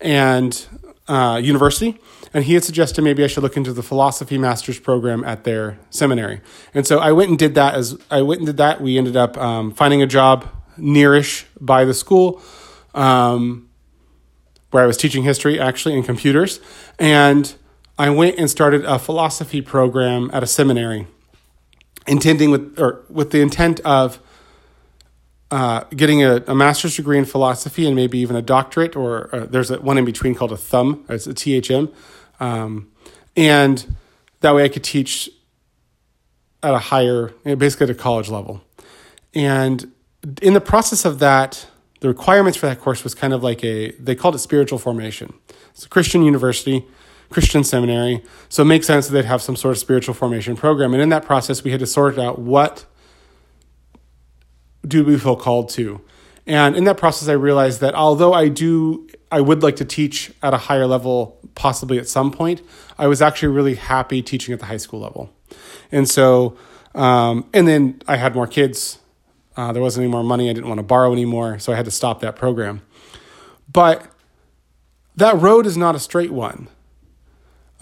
and 0.00 0.67
uh, 1.08 1.40
university, 1.43 1.99
and 2.34 2.44
he 2.44 2.55
had 2.55 2.64
suggested 2.64 3.02
maybe 3.02 3.25
I 3.25 3.29
should 3.29 3.43
look 3.43 3.56
into 3.56 3.73
the 3.73 3.82
philosophy 3.82 4.38
master's 4.38 4.79
program 4.79 5.25
at 5.25 5.44
their 5.44 5.79
seminary. 5.90 6.40
And 6.75 6.87
so 6.87 6.99
I 6.99 7.12
went 7.12 7.31
and 7.31 7.38
did 7.38 7.55
that. 7.55 7.75
As 7.75 7.99
I 8.11 8.23
went 8.23 8.40
and 8.40 8.46
did 8.46 8.58
that, 8.58 8.81
we 8.81 8.99
ended 8.99 9.17
up 9.17 9.37
um, 9.38 9.73
finding 9.73 10.02
a 10.02 10.06
job 10.06 10.49
nearish 10.79 11.44
by 11.61 11.84
the 11.84 11.94
school, 11.94 12.43
um, 12.94 13.69
where 14.70 14.82
I 14.82 14.87
was 14.87 14.96
teaching 14.96 15.23
history 15.23 15.58
actually 15.58 15.96
in 15.96 16.02
computers, 16.02 16.61
and 16.99 17.55
I 17.99 18.11
went 18.11 18.38
and 18.38 18.50
started 18.50 18.84
a 18.84 18.99
philosophy 18.99 19.61
program 19.61 20.31
at 20.32 20.43
a 20.43 20.46
seminary, 20.46 21.06
intending 22.07 22.51
with 22.51 22.79
or 22.79 23.05
with 23.09 23.31
the 23.31 23.41
intent 23.41 23.81
of. 23.81 24.19
Uh, 25.51 25.85
getting 25.95 26.25
a, 26.25 26.43
a, 26.47 26.55
master's 26.55 26.97
degree 26.97 27.19
in 27.19 27.27
philosophy 27.27 27.87
and 27.87 27.95
maybe 27.95 28.19
even 28.19 28.35
a 28.35 28.41
doctorate, 28.41 28.97
or 28.97 29.29
uh, 29.37 29.45
there's 29.45 29.71
a, 29.71 29.79
one 29.83 29.99
in 29.99 30.05
between 30.07 30.35
called 30.35 30.51
a 30.51 30.57
thumb, 30.57 31.05
it's 31.11 31.27
a 31.27 31.35
THM, 31.35 31.93
um, 32.41 32.91
and 33.37 33.95
that 34.41 34.55
way 34.55 34.65
I 34.65 34.71
could 34.71 34.83
teach 34.83 35.29
at 36.63 36.73
a 36.73 36.79
higher, 36.79 37.35
basically 37.45 37.85
at 37.85 37.91
a 37.91 37.95
college 37.95 38.31
level. 38.31 38.63
And 39.35 39.93
in 40.41 40.55
the 40.55 40.61
process 40.61 41.05
of 41.05 41.19
that, 41.19 41.67
the 42.01 42.09
requirements 42.09 42.59
for 42.59 42.67
that 42.67 42.81
course 42.81 43.05
was 43.05 43.15
kind 43.15 43.33
of 43.33 43.43
like 43.43 43.65
a, 43.65 43.93
they 43.93 44.15
called 44.15 44.35
it 44.35 44.39
spiritual 44.39 44.79
formation. 44.79 45.35
It's 45.71 45.87
a 45.87 45.89
Christian 45.89 46.23
university, 46.23 46.85
Christian 47.32 47.64
seminary. 47.64 48.23
So 48.49 48.62
it 48.62 48.67
makes 48.67 48.87
sense 48.87 49.08
that 49.08 49.14
they'd 49.14 49.25
have 49.25 49.43
some 49.43 49.56
sort 49.56 49.73
of 49.73 49.79
spiritual 49.79 50.14
formation 50.14 50.56
program. 50.56 50.93
And 50.93 51.02
in 51.02 51.08
that 51.08 51.25
process, 51.25 51.64
we 51.64 51.70
had 51.70 51.81
to 51.81 51.87
sort 51.87 52.19
out 52.19 52.38
what 52.38 52.84
do 54.87 55.05
we 55.05 55.19
feel 55.19 55.37
called 55.37 55.69
to. 55.70 56.00
And 56.46 56.77
in 56.77 56.84
that 56.84 56.96
process, 56.96 57.29
I 57.29 57.34
realized 57.34 57.81
that 57.81 57.94
although 57.94 58.32
I 58.32 58.48
do, 58.48 59.08
I 59.31 59.41
would 59.41 59.62
like 59.62 59.77
to 59.77 59.84
teach 59.84 60.32
at 60.43 60.53
a 60.53 60.56
higher 60.56 60.86
level, 60.86 61.39
possibly 61.55 61.98
at 61.98 62.08
some 62.08 62.32
point, 62.32 62.62
I 62.98 63.06
was 63.06 63.22
actually 63.22 63.48
really 63.48 63.77
happy 63.77 64.22
teaching 64.22 64.53
at 64.53 64.60
the 64.60 64.67
high 64.67 64.77
school 64.77 65.01
level. 65.01 65.32
And 65.93 66.08
so, 66.08 66.56
um, 66.94 67.48
and 67.53 67.69
then 67.69 68.03
I 68.08 68.17
had 68.17 68.34
more 68.34 68.46
kids. 68.46 68.98
Uh, 69.56 69.72
there 69.72 69.82
wasn't 69.82 70.05
any 70.05 70.10
more 70.10 70.24
money. 70.24 70.51
I 70.51 70.53
didn't 70.53 70.69
want 70.69 70.79
to 70.79 70.84
borrow 70.84 71.12
anymore. 71.12 71.58
So 71.58 71.72
I 71.72 71.77
had 71.77 71.84
to 71.84 71.91
stop 71.91 72.20
that 72.20 72.34
program. 72.34 72.82
But 73.70 74.06
that 75.17 75.36
road 75.36 75.67
is 75.67 75.77
not 75.77 75.94
a 75.94 75.98
straight 75.98 76.32
one. 76.32 76.69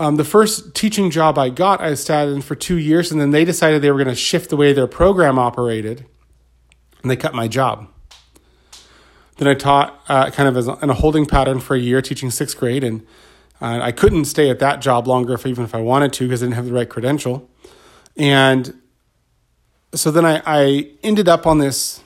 Um, 0.00 0.16
the 0.16 0.24
first 0.24 0.74
teaching 0.74 1.10
job 1.10 1.36
I 1.36 1.50
got, 1.50 1.82
I 1.82 1.92
sat 1.92 2.26
in 2.26 2.40
for 2.40 2.54
two 2.54 2.78
years, 2.78 3.12
and 3.12 3.20
then 3.20 3.32
they 3.32 3.44
decided 3.44 3.82
they 3.82 3.90
were 3.90 3.98
going 3.98 4.08
to 4.08 4.14
shift 4.14 4.48
the 4.48 4.56
way 4.56 4.72
their 4.72 4.86
program 4.86 5.38
operated, 5.38 6.06
and 7.02 7.10
they 7.10 7.16
cut 7.16 7.34
my 7.34 7.46
job. 7.46 7.86
Then 9.36 9.46
I 9.46 9.52
taught 9.52 10.02
uh, 10.08 10.30
kind 10.30 10.48
of 10.48 10.56
as 10.56 10.68
in 10.68 10.88
a 10.88 10.94
holding 10.94 11.26
pattern 11.26 11.60
for 11.60 11.76
a 11.76 11.78
year, 11.78 12.00
teaching 12.00 12.30
sixth 12.30 12.58
grade, 12.58 12.82
and 12.82 13.06
uh, 13.60 13.80
I 13.82 13.92
couldn't 13.92 14.24
stay 14.24 14.48
at 14.48 14.58
that 14.60 14.80
job 14.80 15.06
longer, 15.06 15.34
if 15.34 15.44
even 15.44 15.64
if 15.64 15.74
I 15.74 15.82
wanted 15.82 16.14
to, 16.14 16.24
because 16.24 16.42
I 16.42 16.46
didn't 16.46 16.56
have 16.56 16.64
the 16.64 16.72
right 16.72 16.88
credential. 16.88 17.46
And 18.16 18.80
so 19.94 20.10
then 20.10 20.24
I, 20.24 20.40
I 20.46 20.92
ended 21.02 21.28
up 21.28 21.46
on 21.46 21.58
this 21.58 22.02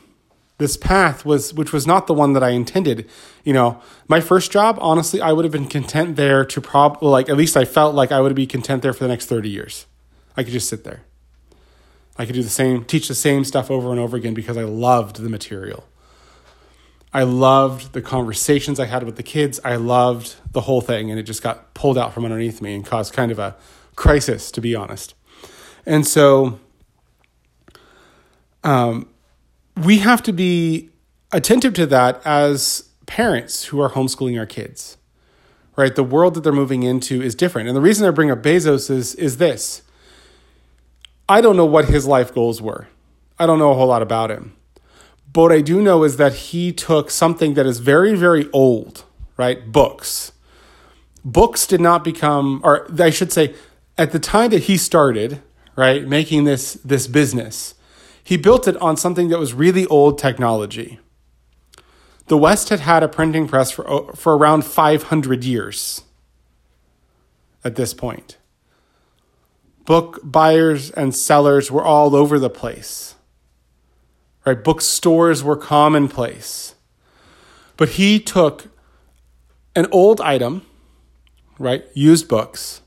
this 0.59 0.77
path 0.77 1.25
was 1.25 1.53
which 1.53 1.73
was 1.73 1.87
not 1.87 2.07
the 2.07 2.15
one 2.15 2.33
that 2.33 2.43
I 2.43 2.51
intended. 2.51 3.09
You 3.43 3.53
know, 3.53 3.81
my 4.09 4.21
first 4.21 4.53
job, 4.53 4.79
honestly, 4.81 5.21
I 5.21 5.33
would 5.33 5.45
have 5.45 5.53
been 5.53 5.69
content 5.69 6.17
there 6.17 6.45
to 6.45 6.61
prob 6.61 7.03
like 7.03 7.29
at 7.29 7.37
least 7.37 7.57
I 7.57 7.65
felt 7.65 7.95
like 7.95 8.13
I 8.13 8.21
would 8.21 8.35
be 8.35 8.47
content 8.47 8.83
there 8.83 8.93
for 8.93 9.05
the 9.05 9.09
next 9.09 9.27
30 9.27 9.49
years. 9.49 9.87
I 10.37 10.43
could 10.43 10.53
just 10.53 10.69
sit 10.69 10.85
there. 10.85 11.03
I 12.17 12.27
could 12.27 12.35
do 12.35 12.43
the 12.43 12.49
same, 12.49 12.85
teach 12.85 13.09
the 13.09 13.15
same 13.15 13.45
stuff 13.45 13.71
over 13.71 13.91
and 13.91 13.99
over 13.99 14.17
again 14.17 14.35
because 14.35 14.57
I 14.57 14.63
loved 14.63 15.17
the 15.17 15.29
material. 15.29 15.85
I 17.13 17.23
loved 17.23 17.93
the 17.93 18.03
conversations 18.03 18.81
I 18.81 18.87
had 18.87 19.05
with 19.05 19.17
the 19.17 19.23
kids. 19.23 19.61
I 19.65 19.77
loved 19.77 20.37
the 20.51 20.63
whole 20.63 20.81
thing, 20.81 21.11
and 21.11 21.19
it 21.19 21.25
just 21.25 21.43
got 21.43 21.73
pulled 21.75 21.97
out 21.97 22.13
from 22.13 22.25
underneath 22.25 22.61
me 22.61 22.75
and 22.75 22.85
caused 22.85 23.13
kind 23.13 23.31
of 23.31 23.39
a 23.39 23.57
crisis, 23.95 24.51
to 24.53 24.61
be 24.61 24.75
honest. 24.75 25.15
And 25.87 26.07
so, 26.07 26.59
um, 28.65 29.09
we 29.77 29.99
have 29.99 30.23
to 30.25 30.33
be 30.33 30.91
attentive 31.33 31.75
to 31.75 31.87
that 31.87 32.21
as 32.25 32.89
parents 33.07 33.65
who 33.67 33.81
are 33.81 33.91
homeschooling 33.91 34.39
our 34.39 34.47
kids, 34.47 34.97
right? 35.77 35.95
The 35.95 36.05
world 36.05 36.35
that 36.35 36.43
they're 36.43 36.53
moving 36.53 36.83
into 36.83 37.21
is 37.21 37.35
different. 37.35 37.69
And 37.69 37.77
the 37.77 37.81
reason 37.81 38.07
I 38.07 38.11
bring 38.11 38.31
up 38.31 38.43
Bezos 38.43 38.91
is, 38.91 39.15
is 39.17 39.39
this 39.39 39.83
I 41.29 41.41
don't 41.41 41.57
know 41.57 41.65
what 41.65 41.87
his 41.87 42.07
life 42.07 42.35
goals 42.35 42.61
were. 42.61 42.89
I 43.39 43.47
don't 43.47 43.59
know 43.59 43.73
a 43.73 43.75
whole 43.75 43.89
lot 43.89 44.03
about 44.03 44.31
him. 44.31 44.55
But 45.33 45.43
what 45.43 45.53
I 45.53 45.63
do 45.63 45.83
know 45.83 46.05
is 46.05 46.17
that 46.19 46.35
he 46.35 46.73
took 46.73 47.11
something 47.11 47.55
that 47.55 47.67
is 47.67 47.81
very, 47.81 48.15
very 48.15 48.49
old, 48.53 49.05
right? 49.37 49.73
Books. 49.73 50.33
Books 51.25 51.67
did 51.67 51.81
not 51.81 52.05
become, 52.05 52.61
or 52.63 52.87
I 53.01 53.11
should 53.11 53.33
say, 53.33 53.55
at 53.99 54.13
the 54.13 54.21
time 54.21 54.51
that 54.51 54.65
he 54.65 54.77
started, 54.77 55.43
right, 55.75 56.07
making 56.07 56.45
this, 56.45 56.75
this 56.85 57.07
business, 57.09 57.74
he 58.25 58.39
built 58.39 58.67
it 58.67 58.77
on 58.79 58.97
something 58.97 59.29
that 59.29 59.39
was 59.39 59.53
really 59.53 59.87
old 59.87 60.19
technology. 60.19 60.99
The 62.27 62.39
West 62.39 62.71
had 62.71 62.81
had 62.81 63.03
a 63.03 63.09
printing 63.09 63.47
press 63.47 63.71
for, 63.71 64.13
for 64.15 64.37
around 64.37 64.65
500 64.65 65.45
years 65.45 66.03
at 67.63 67.77
this 67.77 67.93
point. 67.93 68.39
Book 69.85 70.21
buyers 70.23 70.91
and 70.91 71.15
sellers 71.15 71.71
were 71.71 71.85
all 71.85 72.17
over 72.17 72.39
the 72.39 72.49
place. 72.49 73.15
Right? 74.47 74.63
Bookstores 74.65 75.45
were 75.45 75.57
commonplace. 75.57 76.75
But 77.77 77.91
he 77.91 78.19
took 78.19 78.71
an 79.77 79.87
old 79.91 80.21
item, 80.23 80.65
right, 81.59 81.85
used 81.93 82.29
books, 82.29 82.81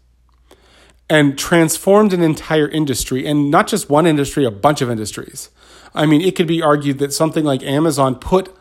and 1.10 1.38
transformed 1.38 2.14
an 2.14 2.22
entire 2.22 2.68
industry, 2.68 3.26
and 3.26 3.50
not 3.50 3.68
just 3.68 3.90
one 3.90 4.06
industry, 4.06 4.46
a 4.46 4.52
bunch 4.52 4.82
of 4.82 4.90
industries. 4.90 5.50
I 5.96 6.06
mean, 6.06 6.22
it 6.22 6.36
could 6.36 6.48
be 6.48 6.62
argued 6.62 7.00
that 7.00 7.14
something 7.14 7.46
like 7.46 7.64
Amazon 7.64 8.16
put 8.16 8.56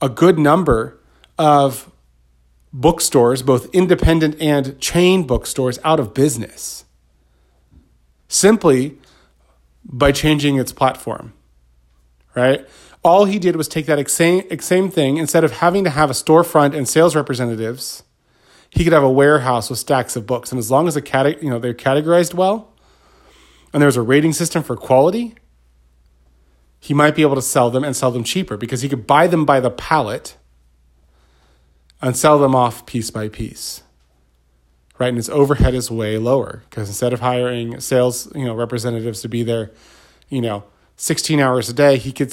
a 0.00 0.08
good 0.08 0.38
number 0.38 0.98
of 1.38 1.90
bookstores, 2.72 3.42
both 3.42 3.72
independent 3.74 4.40
and 4.40 4.78
chain 4.80 5.26
bookstores, 5.26 5.78
out 5.84 6.00
of 6.00 6.14
business 6.14 6.84
simply 8.28 8.98
by 9.84 10.10
changing 10.10 10.56
its 10.56 10.72
platform, 10.72 11.32
right? 12.34 12.66
All 13.04 13.26
he 13.26 13.38
did 13.38 13.54
was 13.54 13.68
take 13.68 13.86
that 13.86 14.10
same, 14.10 14.42
same 14.60 14.90
thing, 14.90 15.18
instead 15.18 15.44
of 15.44 15.52
having 15.52 15.84
to 15.84 15.90
have 15.90 16.10
a 16.10 16.14
storefront 16.14 16.74
and 16.74 16.88
sales 16.88 17.14
representatives, 17.14 18.02
he 18.74 18.82
could 18.82 18.92
have 18.92 19.04
a 19.04 19.10
warehouse 19.10 19.70
with 19.70 19.78
stacks 19.78 20.16
of 20.16 20.26
books. 20.26 20.50
And 20.50 20.58
as 20.58 20.68
long 20.68 20.88
as 20.88 20.94
the 20.94 21.02
cate- 21.02 21.40
you 21.40 21.48
know, 21.48 21.60
they're 21.60 21.72
categorized 21.72 22.34
well 22.34 22.72
and 23.72 23.80
there's 23.80 23.96
a 23.96 24.02
rating 24.02 24.32
system 24.32 24.64
for 24.64 24.76
quality, 24.76 25.36
he 26.80 26.92
might 26.92 27.14
be 27.14 27.22
able 27.22 27.36
to 27.36 27.42
sell 27.42 27.70
them 27.70 27.84
and 27.84 27.94
sell 27.94 28.10
them 28.10 28.24
cheaper 28.24 28.56
because 28.56 28.82
he 28.82 28.88
could 28.88 29.06
buy 29.06 29.28
them 29.28 29.44
by 29.44 29.60
the 29.60 29.70
pallet 29.70 30.36
and 32.02 32.16
sell 32.16 32.38
them 32.38 32.54
off 32.54 32.84
piece 32.84 33.10
by 33.10 33.28
piece. 33.28 33.82
Right, 34.98 35.08
and 35.08 35.16
his 35.16 35.30
overhead 35.30 35.74
is 35.74 35.90
way 35.90 36.18
lower 36.18 36.62
because 36.68 36.88
instead 36.88 37.12
of 37.12 37.20
hiring 37.20 37.80
sales, 37.80 38.32
you 38.34 38.44
know, 38.44 38.54
representatives 38.54 39.22
to 39.22 39.28
be 39.28 39.42
there, 39.42 39.72
you 40.28 40.40
know, 40.40 40.64
16 40.96 41.40
hours 41.40 41.68
a 41.68 41.72
day, 41.72 41.96
he 41.96 42.12
could 42.12 42.32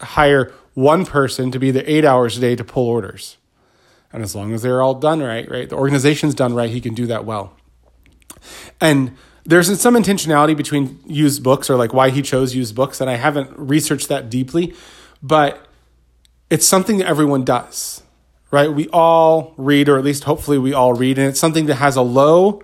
hire 0.00 0.52
one 0.74 1.06
person 1.06 1.50
to 1.50 1.58
be 1.58 1.70
there 1.70 1.84
8 1.86 2.04
hours 2.04 2.36
a 2.36 2.40
day 2.40 2.56
to 2.56 2.64
pull 2.64 2.86
orders. 2.86 3.37
And 4.12 4.22
as 4.22 4.34
long 4.34 4.52
as 4.52 4.62
they're 4.62 4.82
all 4.82 4.94
done 4.94 5.20
right, 5.20 5.50
right, 5.50 5.68
the 5.68 5.76
organization's 5.76 6.34
done 6.34 6.54
right, 6.54 6.70
he 6.70 6.80
can 6.80 6.94
do 6.94 7.06
that 7.06 7.24
well. 7.24 7.54
And 8.80 9.16
there's 9.44 9.80
some 9.80 9.94
intentionality 9.94 10.56
between 10.56 11.00
used 11.06 11.42
books 11.42 11.70
or 11.70 11.76
like 11.76 11.92
why 11.92 12.10
he 12.10 12.22
chose 12.22 12.54
used 12.54 12.74
books, 12.74 13.00
and 13.00 13.10
I 13.10 13.16
haven't 13.16 13.50
researched 13.56 14.08
that 14.08 14.30
deeply, 14.30 14.74
but 15.22 15.66
it's 16.50 16.66
something 16.66 16.98
that 16.98 17.06
everyone 17.06 17.44
does, 17.44 18.02
right? 18.50 18.72
We 18.72 18.88
all 18.88 19.54
read, 19.56 19.88
or 19.88 19.98
at 19.98 20.04
least 20.04 20.24
hopefully 20.24 20.58
we 20.58 20.72
all 20.72 20.94
read, 20.94 21.18
and 21.18 21.26
it's 21.28 21.40
something 21.40 21.66
that 21.66 21.76
has 21.76 21.96
a 21.96 22.02
low 22.02 22.62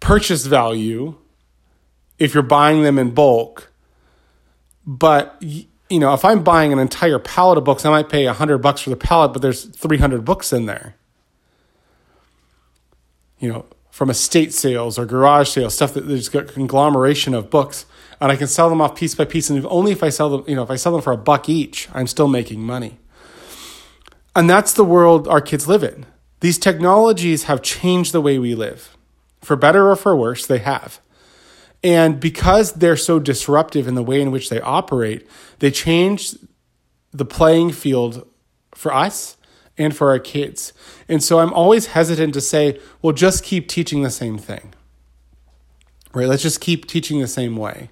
purchase 0.00 0.46
value 0.46 1.16
if 2.18 2.34
you're 2.34 2.42
buying 2.42 2.82
them 2.82 2.98
in 2.98 3.10
bulk. 3.10 3.72
But 4.86 5.42
you 5.90 5.98
know, 5.98 6.12
if 6.12 6.24
I'm 6.24 6.42
buying 6.42 6.72
an 6.72 6.78
entire 6.78 7.18
pallet 7.18 7.58
of 7.58 7.64
books, 7.64 7.84
I 7.84 7.90
might 7.90 8.08
pay 8.08 8.26
a 8.26 8.32
hundred 8.32 8.58
bucks 8.58 8.80
for 8.80 8.90
the 8.90 8.96
pallet, 8.96 9.32
but 9.32 9.42
there's 9.42 9.64
300 9.64 10.24
books 10.24 10.52
in 10.52 10.66
there. 10.66 10.96
You 13.38 13.52
know, 13.52 13.66
from 13.90 14.10
estate 14.10 14.52
sales 14.52 14.98
or 14.98 15.06
garage 15.06 15.48
sales, 15.48 15.74
stuff 15.74 15.94
that 15.94 16.02
there's 16.02 16.32
a 16.34 16.44
conglomeration 16.44 17.34
of 17.34 17.50
books, 17.50 17.86
and 18.20 18.30
I 18.30 18.36
can 18.36 18.46
sell 18.46 18.68
them 18.68 18.80
off 18.80 18.96
piece 18.96 19.14
by 19.14 19.24
piece. 19.24 19.48
And 19.48 19.58
if, 19.58 19.64
only 19.68 19.92
if 19.92 20.02
I 20.02 20.08
sell 20.08 20.30
them, 20.30 20.44
you 20.46 20.56
know, 20.56 20.62
if 20.62 20.70
I 20.70 20.76
sell 20.76 20.92
them 20.92 21.02
for 21.02 21.12
a 21.12 21.16
buck 21.16 21.48
each, 21.48 21.88
I'm 21.94 22.06
still 22.06 22.28
making 22.28 22.60
money. 22.60 22.98
And 24.36 24.48
that's 24.48 24.72
the 24.72 24.84
world 24.84 25.26
our 25.26 25.40
kids 25.40 25.66
live 25.66 25.82
in. 25.82 26.06
These 26.40 26.58
technologies 26.58 27.44
have 27.44 27.62
changed 27.62 28.12
the 28.12 28.20
way 28.20 28.38
we 28.38 28.54
live. 28.54 28.96
For 29.40 29.56
better 29.56 29.90
or 29.90 29.96
for 29.96 30.14
worse, 30.14 30.46
they 30.46 30.58
have. 30.58 31.00
And 31.82 32.18
because 32.18 32.72
they're 32.72 32.96
so 32.96 33.18
disruptive 33.18 33.86
in 33.86 33.94
the 33.94 34.02
way 34.02 34.20
in 34.20 34.30
which 34.30 34.48
they 34.48 34.60
operate, 34.60 35.28
they 35.60 35.70
change 35.70 36.34
the 37.12 37.24
playing 37.24 37.72
field 37.72 38.26
for 38.74 38.92
us 38.92 39.36
and 39.76 39.96
for 39.96 40.10
our 40.10 40.18
kids. 40.18 40.72
And 41.08 41.22
so 41.22 41.38
I'm 41.38 41.52
always 41.52 41.86
hesitant 41.86 42.34
to 42.34 42.40
say, 42.40 42.80
well, 43.00 43.12
just 43.12 43.44
keep 43.44 43.68
teaching 43.68 44.02
the 44.02 44.10
same 44.10 44.38
thing. 44.38 44.74
Right? 46.12 46.26
Let's 46.26 46.42
just 46.42 46.60
keep 46.60 46.86
teaching 46.86 47.20
the 47.20 47.28
same 47.28 47.56
way. 47.56 47.90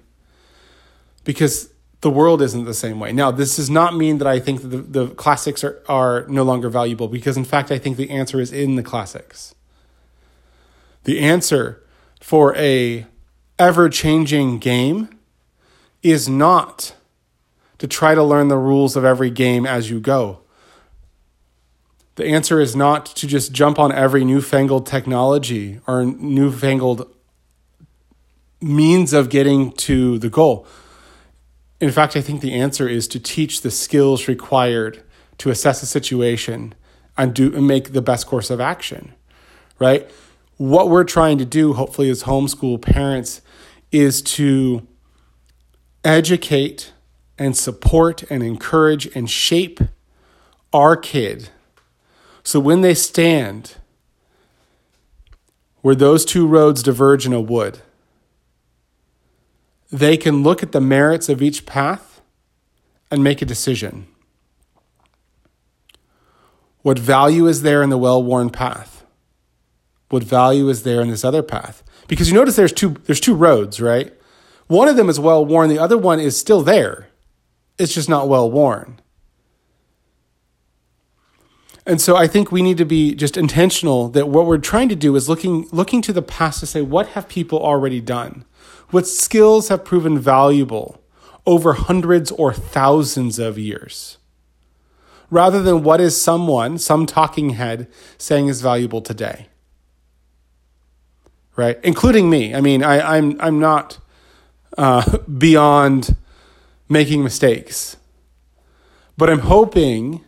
Because 1.23 1.69
the 2.01 2.09
world 2.09 2.41
isn't 2.41 2.65
the 2.65 2.73
same 2.73 2.99
way. 2.99 3.11
Now, 3.11 3.31
this 3.31 3.55
does 3.55 3.69
not 3.69 3.95
mean 3.95 4.17
that 4.19 4.27
I 4.27 4.39
think 4.39 4.61
that 4.61 4.67
the, 4.67 4.77
the 4.77 5.07
classics 5.15 5.63
are, 5.63 5.81
are 5.87 6.25
no 6.27 6.43
longer 6.43 6.69
valuable, 6.69 7.07
because 7.07 7.37
in 7.37 7.45
fact, 7.45 7.71
I 7.71 7.79
think 7.79 7.97
the 7.97 8.09
answer 8.09 8.39
is 8.39 8.51
in 8.51 8.75
the 8.75 8.83
classics. 8.83 9.55
The 11.05 11.19
answer 11.19 11.83
for 12.21 12.55
a 12.55 13.07
ever 13.59 13.89
changing 13.89 14.59
game 14.59 15.09
is 16.03 16.29
not 16.29 16.95
to 17.77 17.87
try 17.87 18.15
to 18.15 18.23
learn 18.23 18.47
the 18.47 18.57
rules 18.57 18.95
of 18.95 19.05
every 19.05 19.29
game 19.29 19.65
as 19.65 19.89
you 19.89 19.99
go. 19.99 20.39
The 22.15 22.25
answer 22.25 22.59
is 22.59 22.75
not 22.75 23.05
to 23.17 23.27
just 23.27 23.51
jump 23.51 23.77
on 23.77 23.91
every 23.91 24.25
newfangled 24.25 24.87
technology 24.87 25.79
or 25.85 26.03
newfangled 26.03 27.13
means 28.59 29.13
of 29.13 29.29
getting 29.29 29.71
to 29.73 30.17
the 30.17 30.29
goal. 30.29 30.65
In 31.79 31.91
fact, 31.91 32.15
I 32.15 32.21
think 32.21 32.41
the 32.41 32.53
answer 32.53 32.87
is 32.87 33.07
to 33.09 33.19
teach 33.19 33.61
the 33.61 33.69
skills 33.69 34.27
required 34.27 35.03
to 35.37 35.51
assess 35.51 35.83
a 35.83 35.85
situation 35.85 36.73
and 37.15 37.35
do 37.35 37.55
and 37.55 37.67
make 37.67 37.93
the 37.93 38.01
best 38.01 38.25
course 38.25 38.49
of 38.49 38.59
action. 38.59 39.13
Right? 39.77 40.09
What 40.57 40.89
we're 40.89 41.03
trying 41.03 41.37
to 41.37 41.45
do, 41.45 41.73
hopefully, 41.73 42.09
as 42.09 42.23
homeschool 42.23 42.81
parents, 42.81 43.41
is 43.91 44.21
to 44.21 44.87
educate 46.03 46.93
and 47.37 47.55
support 47.55 48.23
and 48.29 48.43
encourage 48.43 49.07
and 49.15 49.29
shape 49.29 49.79
our 50.73 50.95
kid 50.95 51.49
so 52.47 52.61
when 52.61 52.79
they 52.79 52.93
stand 52.93 53.75
where 55.81 55.95
those 55.95 56.23
two 56.23 56.47
roads 56.47 56.81
diverge 56.81 57.25
in 57.25 57.33
a 57.33 57.41
wood, 57.41 57.79
they 59.91 60.15
can 60.15 60.43
look 60.43 60.63
at 60.63 60.71
the 60.71 60.79
merits 60.79 61.27
of 61.27 61.41
each 61.41 61.65
path 61.65 62.21
and 63.11 63.21
make 63.21 63.41
a 63.41 63.45
decision. 63.45 64.07
What 66.83 66.97
value 66.97 67.47
is 67.47 67.63
there 67.63 67.83
in 67.83 67.89
the 67.89 67.97
well 67.97 68.23
worn 68.23 68.49
path? 68.49 69.05
What 70.07 70.23
value 70.23 70.69
is 70.69 70.83
there 70.83 71.01
in 71.01 71.09
this 71.09 71.25
other 71.25 71.43
path? 71.43 71.83
Because 72.07 72.29
you 72.29 72.33
notice 72.33 72.55
there's 72.55 72.73
two, 72.73 72.95
there's 73.05 73.19
two 73.19 73.35
roads, 73.35 73.81
right? 73.81 74.13
One 74.67 74.87
of 74.87 74.95
them 74.95 75.09
is 75.09 75.19
well 75.19 75.45
worn, 75.45 75.69
the 75.69 75.79
other 75.79 75.97
one 75.97 76.19
is 76.19 76.39
still 76.39 76.61
there. 76.61 77.09
It's 77.77 77.93
just 77.93 78.09
not 78.09 78.27
well 78.27 78.49
worn. 78.49 78.99
And 81.85 82.01
so 82.01 82.17
I 82.17 82.27
think 82.27 82.51
we 82.51 82.61
need 82.61 82.77
to 82.79 82.85
be 82.85 83.15
just 83.15 83.37
intentional 83.37 84.09
that 84.09 84.27
what 84.27 84.45
we're 84.45 84.57
trying 84.57 84.89
to 84.89 84.95
do 84.95 85.15
is 85.15 85.29
looking 85.29 85.69
looking 85.71 86.01
to 86.01 86.11
the 86.11 86.21
past 86.21 86.59
to 86.59 86.65
say 86.65 86.81
what 86.81 87.09
have 87.09 87.29
people 87.29 87.59
already 87.59 88.01
done? 88.01 88.43
What 88.89 89.07
skills 89.07 89.69
have 89.69 89.85
proven 89.85 90.19
valuable 90.19 91.01
over 91.45 91.73
hundreds 91.73 92.29
or 92.29 92.51
thousands 92.51 93.39
of 93.39 93.57
years? 93.57 94.17
Rather 95.29 95.61
than 95.61 95.81
what 95.81 96.01
is 96.01 96.21
someone, 96.21 96.77
some 96.77 97.05
talking 97.05 97.51
head 97.51 97.87
saying 98.17 98.47
is 98.47 98.61
valuable 98.61 99.01
today. 99.01 99.47
Right? 101.57 101.77
Including 101.83 102.29
me. 102.29 102.55
I 102.55 102.61
mean, 102.61 102.81
I, 102.83 103.17
I'm 103.17 103.35
I'm 103.41 103.59
not 103.59 103.99
uh, 104.77 105.17
beyond 105.37 106.15
making 106.87 107.23
mistakes. 107.23 107.97
But 109.17 109.29
I'm 109.29 109.39
hoping 109.39 110.23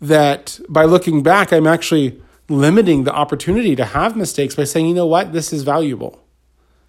that 0.00 0.60
by 0.68 0.84
looking 0.84 1.22
back, 1.22 1.52
I'm 1.52 1.66
actually 1.66 2.20
limiting 2.48 3.04
the 3.04 3.12
opportunity 3.12 3.76
to 3.76 3.84
have 3.84 4.16
mistakes 4.16 4.54
by 4.54 4.64
saying, 4.64 4.86
you 4.86 4.94
know 4.94 5.06
what, 5.06 5.32
this 5.32 5.52
is 5.52 5.62
valuable. 5.62 6.20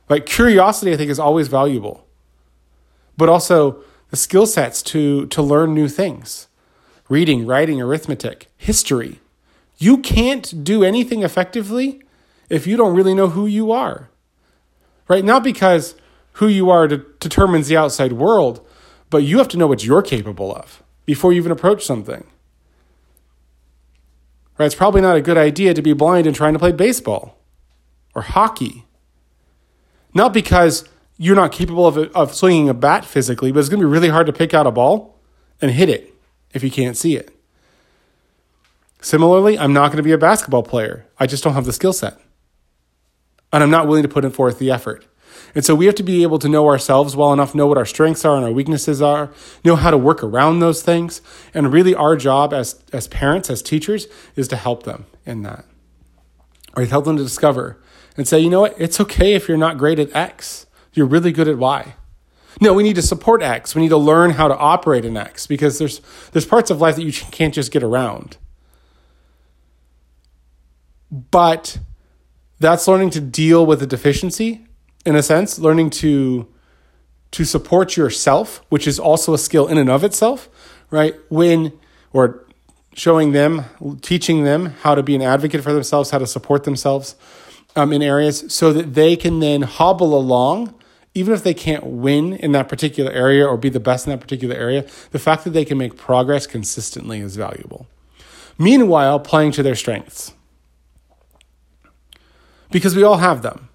Like 0.09 0.25
curiosity, 0.25 0.91
I 0.91 0.97
think, 0.97 1.09
is 1.09 1.19
always 1.19 1.47
valuable, 1.47 2.05
but 3.15 3.29
also 3.29 3.81
the 4.09 4.17
skill 4.17 4.45
sets 4.45 4.81
to, 4.83 5.25
to 5.27 5.41
learn 5.41 5.73
new 5.73 5.87
things 5.87 6.47
reading, 7.07 7.45
writing, 7.45 7.81
arithmetic, 7.81 8.49
history. 8.55 9.19
You 9.77 9.97
can't 9.97 10.63
do 10.63 10.81
anything 10.81 11.23
effectively 11.23 12.01
if 12.51 12.67
you 12.67 12.75
don't 12.75 12.93
really 12.93 13.13
know 13.13 13.29
who 13.29 13.47
you 13.47 13.71
are. 13.71 14.09
Right? 15.07 15.23
Not 15.23 15.41
because 15.41 15.95
who 16.33 16.47
you 16.47 16.69
are 16.69 16.87
to, 16.87 16.97
determines 17.19 17.69
the 17.69 17.77
outside 17.77 18.13
world, 18.13 18.65
but 19.09 19.19
you 19.19 19.37
have 19.37 19.47
to 19.49 19.57
know 19.57 19.67
what 19.67 19.85
you're 19.85 20.01
capable 20.01 20.53
of 20.53 20.83
before 21.05 21.31
you 21.31 21.37
even 21.37 21.51
approach 21.51 21.85
something. 21.85 22.25
Right? 24.57 24.65
It's 24.65 24.75
probably 24.75 25.01
not 25.01 25.15
a 25.15 25.21
good 25.21 25.37
idea 25.37 25.73
to 25.73 25.81
be 25.81 25.93
blind 25.93 26.27
and 26.27 26.35
trying 26.35 26.53
to 26.53 26.59
play 26.59 26.73
baseball 26.73 27.37
or 28.13 28.21
hockey. 28.21 28.85
Not 30.13 30.33
because 30.33 30.87
you're 31.17 31.37
not 31.37 31.53
capable 31.53 31.87
of, 31.87 31.97
of 31.97 32.35
swinging 32.35 32.67
a 32.67 32.73
bat 32.73 33.05
physically, 33.05 33.53
but 33.53 33.61
it's 33.61 33.69
going 33.69 33.79
to 33.79 33.87
be 33.87 33.91
really 33.91 34.09
hard 34.09 34.27
to 34.27 34.33
pick 34.33 34.53
out 34.53 34.67
a 34.67 34.71
ball 34.71 35.17
and 35.61 35.71
hit 35.71 35.87
it 35.87 36.13
if 36.53 36.63
you 36.63 36.71
can't 36.71 36.97
see 36.97 37.15
it. 37.15 37.33
Similarly, 38.99 39.57
I'm 39.57 39.71
not 39.71 39.87
going 39.87 39.97
to 39.97 40.03
be 40.03 40.11
a 40.11 40.17
basketball 40.17 40.63
player. 40.63 41.07
I 41.17 41.27
just 41.27 41.45
don't 41.45 41.53
have 41.53 41.65
the 41.65 41.73
skill 41.73 41.93
set. 41.93 42.19
And 43.53 43.63
I'm 43.63 43.69
not 43.69 43.87
willing 43.87 44.03
to 44.03 44.09
put 44.09 44.25
in 44.25 44.31
forth 44.31 44.59
the 44.59 44.71
effort. 44.71 45.05
And 45.53 45.65
so 45.65 45.75
we 45.75 45.85
have 45.85 45.95
to 45.95 46.03
be 46.03 46.23
able 46.23 46.39
to 46.39 46.47
know 46.47 46.67
ourselves 46.67 47.15
well 47.15 47.33
enough, 47.33 47.53
know 47.53 47.67
what 47.67 47.77
our 47.77 47.85
strengths 47.85 48.23
are 48.23 48.35
and 48.35 48.45
our 48.45 48.51
weaknesses 48.51 49.01
are, 49.01 49.31
know 49.65 49.75
how 49.75 49.91
to 49.91 49.97
work 49.97 50.23
around 50.23 50.59
those 50.59 50.81
things. 50.81 51.21
And 51.53 51.73
really, 51.73 51.93
our 51.93 52.15
job 52.15 52.53
as, 52.53 52.81
as 52.93 53.07
parents, 53.07 53.49
as 53.49 53.61
teachers, 53.61 54.07
is 54.35 54.47
to 54.49 54.55
help 54.55 54.83
them 54.83 55.05
in 55.25 55.43
that. 55.43 55.65
Or 56.75 56.85
help 56.85 57.05
them 57.05 57.17
to 57.17 57.23
discover 57.23 57.81
and 58.15 58.27
say, 58.27 58.39
you 58.39 58.49
know 58.49 58.61
what, 58.61 58.75
it's 58.79 58.99
okay 59.01 59.33
if 59.33 59.47
you're 59.47 59.57
not 59.57 59.77
great 59.77 59.99
at 59.99 60.15
X. 60.15 60.65
You're 60.93 61.05
really 61.05 61.31
good 61.31 61.47
at 61.47 61.57
Y. 61.57 61.95
No, 62.59 62.73
we 62.73 62.83
need 62.83 62.95
to 62.95 63.01
support 63.01 63.41
X. 63.41 63.75
We 63.75 63.81
need 63.81 63.89
to 63.89 63.97
learn 63.97 64.31
how 64.31 64.47
to 64.47 64.57
operate 64.57 65.05
in 65.05 65.17
X 65.17 65.47
because 65.47 65.79
there's, 65.79 66.01
there's 66.31 66.45
parts 66.45 66.69
of 66.69 66.81
life 66.81 66.95
that 66.95 67.03
you 67.03 67.11
can't 67.11 67.53
just 67.53 67.71
get 67.71 67.83
around. 67.83 68.37
But 71.09 71.79
that's 72.61 72.87
learning 72.87 73.09
to 73.11 73.19
deal 73.19 73.65
with 73.65 73.81
a 73.81 73.87
deficiency 73.87 74.65
in 75.05 75.15
a 75.15 75.23
sense, 75.23 75.59
learning 75.59 75.89
to 75.89 76.47
to 77.31 77.45
support 77.45 77.95
yourself, 77.95 78.61
which 78.67 78.85
is 78.85 78.99
also 78.99 79.33
a 79.33 79.37
skill 79.37 79.65
in 79.67 79.77
and 79.77 79.89
of 79.89 80.03
itself, 80.03 80.49
right? 80.89 81.15
When 81.29 81.71
or 82.11 82.45
showing 82.93 83.31
them, 83.31 83.63
teaching 84.01 84.43
them 84.43 84.75
how 84.81 84.95
to 84.95 85.01
be 85.01 85.15
an 85.15 85.21
advocate 85.21 85.63
for 85.63 85.71
themselves, 85.71 86.09
how 86.09 86.17
to 86.17 86.27
support 86.27 86.65
themselves 86.65 87.15
um, 87.77 87.93
in 87.93 88.01
areas 88.01 88.53
so 88.53 88.73
that 88.73 88.95
they 88.95 89.15
can 89.15 89.39
then 89.39 89.61
hobble 89.61 90.13
along, 90.13 90.75
even 91.13 91.33
if 91.33 91.41
they 91.41 91.53
can't 91.53 91.85
win 91.85 92.33
in 92.33 92.51
that 92.51 92.67
particular 92.67 93.11
area 93.13 93.47
or 93.47 93.55
be 93.55 93.69
the 93.69 93.79
best 93.79 94.05
in 94.05 94.11
that 94.11 94.19
particular 94.19 94.55
area, 94.55 94.85
the 95.11 95.19
fact 95.19 95.45
that 95.45 95.51
they 95.51 95.63
can 95.63 95.77
make 95.77 95.95
progress 95.95 96.45
consistently 96.45 97.21
is 97.21 97.37
valuable. 97.37 97.87
Meanwhile, 98.57 99.21
playing 99.21 99.53
to 99.53 99.63
their 99.63 99.75
strengths. 99.75 100.33
Because 102.71 102.95
we 102.95 103.03
all 103.03 103.17
have 103.17 103.41
them. 103.41 103.69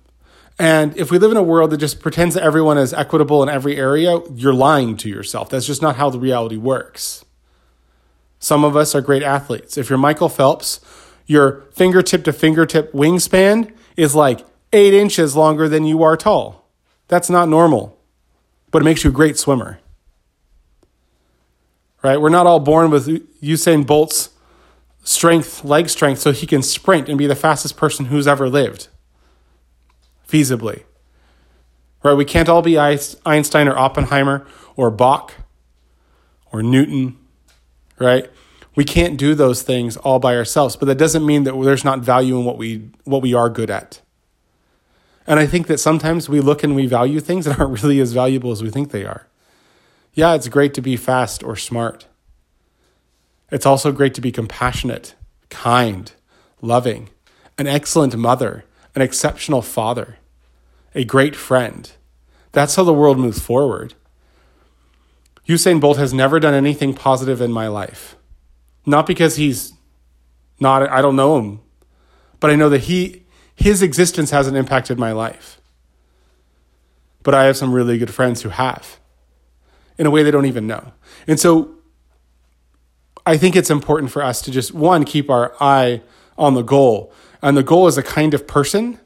And 0.59 0.97
if 0.97 1.11
we 1.11 1.19
live 1.19 1.31
in 1.31 1.37
a 1.37 1.43
world 1.43 1.71
that 1.71 1.77
just 1.77 2.01
pretends 2.01 2.35
that 2.35 2.43
everyone 2.43 2.79
is 2.79 2.95
equitable 2.95 3.43
in 3.43 3.49
every 3.49 3.77
area, 3.77 4.21
you're 4.35 4.55
lying 4.55 4.97
to 4.99 5.09
yourself. 5.09 5.51
That's 5.51 5.67
just 5.67 5.83
not 5.83 5.97
how 5.97 6.09
the 6.09 6.19
reality 6.19 6.57
works. 6.57 7.25
Some 8.39 8.65
of 8.65 8.77
us 8.77 8.95
are 8.95 9.03
great 9.03 9.23
athletes. 9.23 9.77
If 9.77 9.91
you're 9.91 9.99
Michael 9.99 10.29
Phelps, 10.29 10.81
your 11.27 11.63
fingertip 11.73 12.25
to 12.25 12.33
fingertip 12.33 12.93
wingspan 12.93 13.73
is 13.97 14.15
like 14.15 14.47
eight 14.73 14.95
inches 14.95 15.37
longer 15.37 15.69
than 15.69 15.85
you 15.85 16.03
are 16.03 16.17
tall. 16.17 16.69
That's 17.09 17.29
not 17.29 17.49
normal, 17.49 17.99
but 18.71 18.83
it 18.83 18.85
makes 18.85 19.05
you 19.05 19.11
a 19.11 19.13
great 19.13 19.37
swimmer. 19.37 19.79
Right? 22.03 22.21
We're 22.21 22.29
not 22.29 22.47
all 22.47 22.61
born 22.61 22.91
with 22.91 23.07
Usain 23.43 23.87
Bolt's 23.87 24.31
strength, 25.07 25.65
leg 25.65 25.89
strength, 25.89 26.21
so 26.21 26.33
he 26.33 26.47
can 26.47 26.63
sprint 26.63 27.09
and 27.09 27.17
be 27.17 27.29
the 27.29 27.37
fastest 27.37 27.77
person 27.77 28.07
who's 28.07 28.27
ever 28.27 28.49
lived 28.49 28.89
feasibly. 30.29 30.83
Right? 32.03 32.15
We 32.15 32.25
can't 32.25 32.49
all 32.49 32.61
be 32.61 32.77
Einstein 32.77 33.69
or 33.69 33.79
Oppenheimer 33.79 34.45
or 34.75 34.91
Bach 34.91 35.33
or 36.53 36.61
Newton, 36.63 37.17
right? 37.99 38.29
We 38.75 38.85
can't 38.85 39.17
do 39.17 39.35
those 39.35 39.63
things 39.63 39.97
all 39.97 40.19
by 40.19 40.37
ourselves, 40.37 40.75
but 40.75 40.87
that 40.87 40.99
doesn't 40.99 41.25
mean 41.25 41.45
that 41.45 41.55
there's 41.63 41.85
not 41.85 42.01
value 42.01 42.37
in 42.39 42.45
what 42.45 42.59
we 42.59 42.91
what 43.05 43.23
we 43.23 43.33
are 43.33 43.49
good 43.49 43.71
at. 43.71 44.03
And 45.27 45.39
I 45.39 45.47
think 45.47 45.69
that 45.69 45.79
sometimes 45.79 46.29
we 46.29 46.41
look 46.41 46.63
and 46.63 46.75
we 46.75 46.87
value 46.87 47.21
things 47.21 47.45
that 47.45 47.59
aren't 47.59 47.83
really 47.83 48.01
as 48.01 48.13
valuable 48.13 48.51
as 48.51 48.63
we 48.63 48.71
think 48.71 48.91
they 48.91 49.05
are. 49.05 49.29
Yeah, 50.15 50.35
it's 50.35 50.49
great 50.49 50.75
to 50.75 50.83
be 50.83 50.97
fast 50.97 51.43
or 51.43 51.57
smart. 51.57 52.07
It's 53.51 53.67
also 53.67 53.93
great 53.93 54.15
to 54.15 54.21
be 54.21 54.33
compassionate, 54.33 55.15
kind, 55.51 56.11
loving, 56.61 57.11
an 57.59 57.67
excellent 57.67 58.17
mother, 58.17 58.65
an 58.95 59.03
exceptional 59.03 59.63
father, 59.63 60.19
a 60.95 61.05
great 61.05 61.37
friend. 61.37 61.91
That's 62.53 62.75
how 62.75 62.85
the 62.85 62.93
world 62.93 63.19
moves 63.19 63.39
forward. 63.39 63.95
Usain 65.47 65.81
Bolt 65.81 65.97
has 65.97 66.13
never 66.13 66.41
done 66.41 66.55
anything 66.55 66.93
positive 66.93 67.41
in 67.41 67.53
my 67.53 67.69
life. 67.69 68.17
Not 68.85 69.07
because 69.07 69.37
he's 69.37 69.73
not, 70.59 70.89
I 70.89 71.01
don't 71.01 71.17
know 71.17 71.39
him, 71.39 71.61
but 72.41 72.51
I 72.51 72.57
know 72.57 72.69
that 72.69 72.83
he, 72.83 73.25
his 73.55 73.83
existence 73.83 74.31
hasn't 74.31 74.57
impacted 74.57 74.99
my 74.99 75.13
life. 75.13 75.61
But 77.23 77.35
I 77.35 77.45
have 77.45 77.57
some 77.57 77.73
really 77.73 77.99
good 77.99 78.13
friends 78.13 78.43
who 78.43 78.49
have 78.49 78.99
in 79.99 80.07
a 80.07 80.11
way 80.11 80.23
they 80.23 80.31
don't 80.31 80.47
even 80.47 80.67
know. 80.67 80.93
And 81.27 81.39
so 81.39 81.75
I 83.27 83.37
think 83.37 83.57
it's 83.57 83.71
important 83.71 84.13
for 84.13 84.23
us 84.23 84.41
to 84.43 84.53
just, 84.53 84.73
one, 84.73 85.05
keep 85.05 85.29
our 85.29 85.53
eye 85.61 86.03
on 86.39 86.55
the 86.55 86.63
goal, 86.63 87.13
and 87.43 87.57
the 87.57 87.65
goal 87.65 87.89
is 87.89 87.99
a 87.99 88.03
kind 88.03 88.33
of 88.33 88.47
person, 88.47 89.01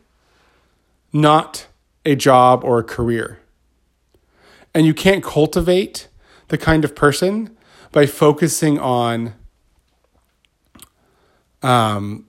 not 1.12 1.66
a 2.04 2.14
job 2.14 2.62
or 2.62 2.78
a 2.78 2.84
career. 2.84 3.40
And 4.74 4.86
you 4.86 4.94
can't 4.94 5.24
cultivate 5.24 6.08
the 6.48 6.58
kind 6.58 6.84
of 6.84 6.94
person 6.94 7.56
by 7.92 8.06
focusing 8.06 8.78
on 8.78 9.34
um, 11.62 12.26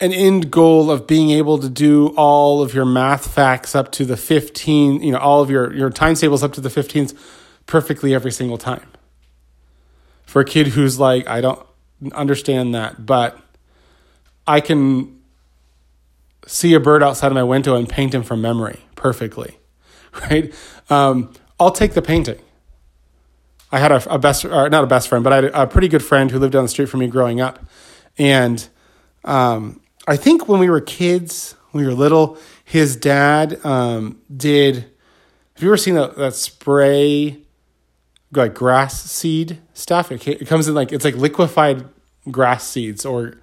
an 0.00 0.12
end 0.12 0.50
goal 0.50 0.90
of 0.90 1.06
being 1.06 1.30
able 1.30 1.58
to 1.58 1.68
do 1.68 2.08
all 2.16 2.62
of 2.62 2.74
your 2.74 2.84
math 2.84 3.32
facts 3.32 3.74
up 3.74 3.90
to 3.92 4.04
the 4.04 4.16
15, 4.16 5.02
you 5.02 5.12
know, 5.12 5.18
all 5.18 5.40
of 5.40 5.50
your, 5.50 5.72
your 5.72 5.90
times 5.90 6.20
tables 6.20 6.42
up 6.42 6.52
to 6.52 6.60
the 6.60 6.68
15th 6.68 7.16
perfectly 7.66 8.14
every 8.14 8.32
single 8.32 8.58
time. 8.58 8.86
For 10.26 10.42
a 10.42 10.44
kid 10.44 10.68
who's 10.68 10.98
like, 10.98 11.26
I 11.28 11.40
don't 11.40 11.64
understand 12.12 12.74
that, 12.74 13.06
but 13.06 13.40
I 14.46 14.60
can 14.60 15.20
see 16.46 16.74
a 16.74 16.80
bird 16.80 17.02
outside 17.02 17.28
of 17.28 17.34
my 17.34 17.42
window 17.42 17.74
and 17.74 17.88
paint 17.88 18.14
him 18.14 18.22
from 18.22 18.40
memory 18.40 18.80
perfectly, 18.94 19.58
right? 20.30 20.52
Um, 20.90 21.32
I'll 21.58 21.72
take 21.72 21.94
the 21.94 22.02
painting. 22.02 22.38
I 23.72 23.78
had 23.78 23.90
a, 23.90 24.14
a 24.14 24.18
best, 24.18 24.44
or 24.44 24.68
not 24.70 24.84
a 24.84 24.86
best 24.86 25.08
friend, 25.08 25.24
but 25.24 25.32
I 25.32 25.36
had 25.36 25.44
a 25.46 25.66
pretty 25.66 25.88
good 25.88 26.04
friend 26.04 26.30
who 26.30 26.38
lived 26.38 26.52
down 26.52 26.62
the 26.62 26.68
street 26.68 26.88
from 26.88 27.00
me 27.00 27.08
growing 27.08 27.40
up. 27.40 27.58
And 28.16 28.66
um, 29.24 29.80
I 30.06 30.16
think 30.16 30.48
when 30.48 30.60
we 30.60 30.70
were 30.70 30.80
kids, 30.80 31.56
when 31.70 31.84
we 31.84 31.90
were 31.90 31.94
little, 31.94 32.38
his 32.64 32.96
dad 32.96 33.64
um, 33.64 34.20
did. 34.34 34.76
Have 35.54 35.62
you 35.62 35.68
ever 35.68 35.76
seen 35.76 35.94
that, 35.94 36.16
that 36.16 36.34
spray, 36.34 37.38
like 38.32 38.54
grass 38.54 39.02
seed 39.02 39.60
stuff? 39.74 40.10
It, 40.12 40.26
it 40.26 40.46
comes 40.46 40.68
in 40.68 40.74
like, 40.74 40.92
it's 40.92 41.04
like 41.04 41.16
liquefied 41.16 41.88
grass 42.30 42.66
seeds 42.66 43.04
or 43.04 43.34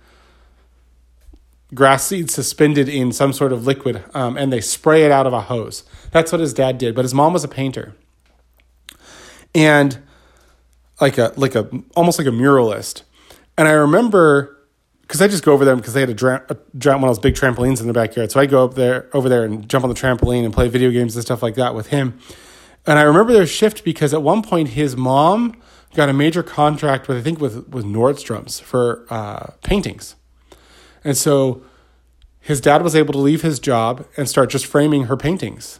grass 1.73 2.05
seeds 2.05 2.33
suspended 2.33 2.87
in 2.87 3.11
some 3.11 3.33
sort 3.33 3.51
of 3.51 3.65
liquid 3.65 4.03
um, 4.13 4.37
and 4.37 4.53
they 4.53 4.61
spray 4.61 5.03
it 5.03 5.11
out 5.11 5.25
of 5.25 5.33
a 5.33 5.41
hose. 5.41 5.83
That's 6.11 6.31
what 6.31 6.41
his 6.41 6.53
dad 6.53 6.77
did, 6.77 6.95
but 6.95 7.03
his 7.05 7.13
mom 7.13 7.33
was 7.33 7.43
a 7.43 7.47
painter. 7.47 7.95
And 9.55 9.99
like 10.99 11.17
a 11.17 11.33
like 11.35 11.55
a 11.55 11.69
almost 11.95 12.17
like 12.17 12.27
a 12.27 12.31
muralist. 12.31 13.03
And 13.57 13.67
I 13.67 13.71
remember 13.71 14.57
because 15.01 15.21
I 15.21 15.27
just 15.27 15.43
go 15.43 15.53
over 15.53 15.65
there 15.65 15.75
because 15.75 15.93
they 15.93 15.99
had 15.99 16.09
a, 16.09 16.13
dra- 16.13 16.43
a 16.49 16.57
dra- 16.77 16.93
one 16.93 17.03
of 17.03 17.09
those 17.09 17.19
big 17.19 17.35
trampolines 17.35 17.81
in 17.81 17.87
the 17.87 17.93
backyard. 17.93 18.31
So 18.31 18.39
I 18.39 18.45
go 18.45 18.63
up 18.65 18.73
there 18.75 19.09
over 19.13 19.29
there 19.29 19.43
and 19.43 19.67
jump 19.69 19.83
on 19.83 19.89
the 19.89 19.95
trampoline 19.95 20.43
and 20.45 20.53
play 20.53 20.69
video 20.69 20.89
games 20.91 21.15
and 21.15 21.23
stuff 21.23 21.43
like 21.43 21.55
that 21.55 21.75
with 21.75 21.87
him. 21.87 22.19
And 22.85 22.99
I 22.99 23.03
remember 23.03 23.33
their 23.33 23.47
shift 23.47 23.83
because 23.83 24.13
at 24.13 24.21
one 24.21 24.41
point 24.41 24.69
his 24.69 24.97
mom 24.97 25.55
got 25.95 26.09
a 26.09 26.13
major 26.13 26.43
contract 26.43 27.07
with 27.07 27.17
I 27.17 27.21
think 27.21 27.39
with 27.39 27.67
with 27.69 27.85
Nordstrom's 27.85 28.59
for 28.59 29.05
uh, 29.09 29.51
paintings 29.63 30.15
and 31.03 31.17
so 31.17 31.61
his 32.39 32.59
dad 32.61 32.81
was 32.81 32.95
able 32.95 33.13
to 33.13 33.19
leave 33.19 33.41
his 33.41 33.59
job 33.59 34.05
and 34.17 34.27
start 34.27 34.49
just 34.49 34.65
framing 34.65 35.05
her 35.05 35.17
paintings. 35.17 35.79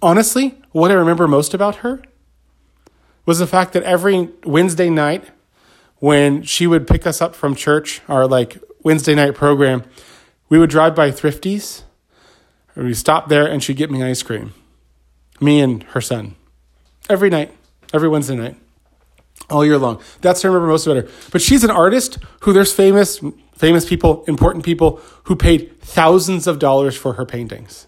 Honestly, 0.00 0.58
what 0.72 0.90
I 0.90 0.94
remember 0.94 1.28
most 1.28 1.54
about 1.54 1.76
her 1.76 2.02
was 3.24 3.38
the 3.38 3.46
fact 3.46 3.72
that 3.72 3.82
every 3.82 4.30
Wednesday 4.44 4.88
night 4.88 5.24
when 5.98 6.42
she 6.42 6.66
would 6.66 6.86
pick 6.86 7.06
us 7.06 7.20
up 7.20 7.34
from 7.34 7.54
church, 7.54 8.00
our 8.08 8.26
like 8.26 8.58
Wednesday 8.82 9.14
night 9.14 9.34
program, 9.34 9.82
we 10.48 10.58
would 10.58 10.70
drive 10.70 10.94
by 10.94 11.10
Thrifties. 11.10 11.82
We 12.76 12.92
stop 12.92 13.28
there 13.28 13.46
and 13.46 13.62
she'd 13.62 13.78
get 13.78 13.90
me 13.90 14.02
ice 14.02 14.22
cream. 14.22 14.52
Me 15.40 15.60
and 15.60 15.82
her 15.84 16.00
son. 16.00 16.36
Every 17.08 17.30
night, 17.30 17.52
every 17.92 18.08
Wednesday 18.08 18.36
night, 18.36 18.56
all 19.48 19.64
year 19.64 19.78
long. 19.78 20.00
That's 20.20 20.42
what 20.42 20.50
I 20.50 20.52
remember 20.52 20.68
most 20.72 20.86
about 20.86 21.04
her. 21.04 21.10
But 21.30 21.40
she's 21.40 21.64
an 21.64 21.70
artist 21.70 22.18
who 22.40 22.52
there's 22.52 22.72
famous, 22.72 23.20
famous 23.56 23.88
people, 23.88 24.24
important 24.28 24.64
people 24.64 25.00
who 25.24 25.36
paid 25.36 25.80
thousands 25.80 26.46
of 26.46 26.58
dollars 26.58 26.96
for 26.96 27.14
her 27.14 27.24
paintings. 27.24 27.86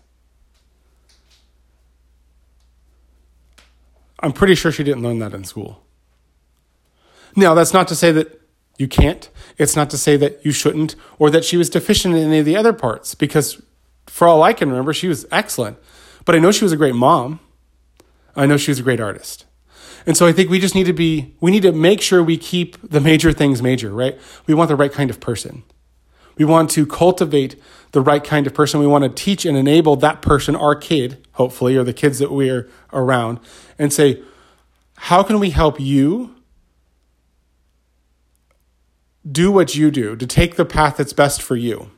I'm 4.20 4.32
pretty 4.32 4.54
sure 4.54 4.72
she 4.72 4.84
didn't 4.84 5.02
learn 5.02 5.18
that 5.18 5.34
in 5.34 5.44
school. 5.44 5.84
Now, 7.36 7.54
that's 7.54 7.72
not 7.72 7.86
to 7.88 7.94
say 7.94 8.10
that 8.12 8.40
you 8.78 8.88
can't. 8.88 9.28
It's 9.58 9.76
not 9.76 9.90
to 9.90 9.98
say 9.98 10.16
that 10.16 10.44
you 10.44 10.50
shouldn't 10.50 10.96
or 11.18 11.30
that 11.30 11.44
she 11.44 11.56
was 11.56 11.68
deficient 11.68 12.14
in 12.14 12.28
any 12.28 12.38
of 12.38 12.44
the 12.44 12.56
other 12.56 12.72
parts 12.72 13.14
because 13.14 13.60
for 14.18 14.26
all 14.26 14.42
I 14.42 14.52
can 14.52 14.68
remember, 14.68 14.92
she 14.92 15.06
was 15.06 15.26
excellent. 15.30 15.78
But 16.24 16.34
I 16.34 16.40
know 16.40 16.50
she 16.50 16.64
was 16.64 16.72
a 16.72 16.76
great 16.76 16.96
mom. 16.96 17.38
I 18.34 18.46
know 18.46 18.56
she 18.56 18.72
was 18.72 18.80
a 18.80 18.82
great 18.82 18.98
artist. 18.98 19.46
And 20.06 20.16
so 20.16 20.26
I 20.26 20.32
think 20.32 20.50
we 20.50 20.58
just 20.58 20.74
need 20.74 20.86
to 20.86 20.92
be, 20.92 21.36
we 21.40 21.52
need 21.52 21.62
to 21.62 21.70
make 21.70 22.00
sure 22.00 22.20
we 22.20 22.36
keep 22.36 22.76
the 22.82 23.00
major 23.00 23.32
things 23.32 23.62
major, 23.62 23.92
right? 23.92 24.18
We 24.48 24.54
want 24.54 24.70
the 24.70 24.74
right 24.74 24.92
kind 24.92 25.08
of 25.08 25.20
person. 25.20 25.62
We 26.36 26.44
want 26.44 26.68
to 26.70 26.84
cultivate 26.84 27.62
the 27.92 28.00
right 28.00 28.24
kind 28.24 28.48
of 28.48 28.54
person. 28.54 28.80
We 28.80 28.88
want 28.88 29.04
to 29.04 29.10
teach 29.10 29.46
and 29.46 29.56
enable 29.56 29.94
that 29.94 30.20
person, 30.20 30.56
our 30.56 30.74
kid, 30.74 31.24
hopefully, 31.34 31.76
or 31.76 31.84
the 31.84 31.92
kids 31.92 32.18
that 32.18 32.32
we're 32.32 32.68
around, 32.92 33.38
and 33.78 33.92
say, 33.92 34.20
how 34.96 35.22
can 35.22 35.38
we 35.38 35.50
help 35.50 35.78
you 35.78 36.34
do 39.30 39.52
what 39.52 39.76
you 39.76 39.92
do 39.92 40.16
to 40.16 40.26
take 40.26 40.56
the 40.56 40.64
path 40.64 40.96
that's 40.96 41.12
best 41.12 41.40
for 41.40 41.54
you? 41.54 41.92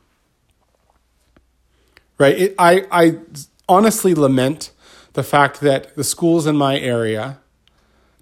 Right? 2.21 2.39
It, 2.39 2.55
I, 2.59 2.85
I 2.93 3.19
honestly 3.67 4.15
lament 4.15 4.73
the 5.15 5.23
fact 5.23 5.63
that 5.63 5.97
the 5.97 6.05
schools 6.05 6.47
in 6.47 6.55
my 6.55 6.79
area 6.79 7.39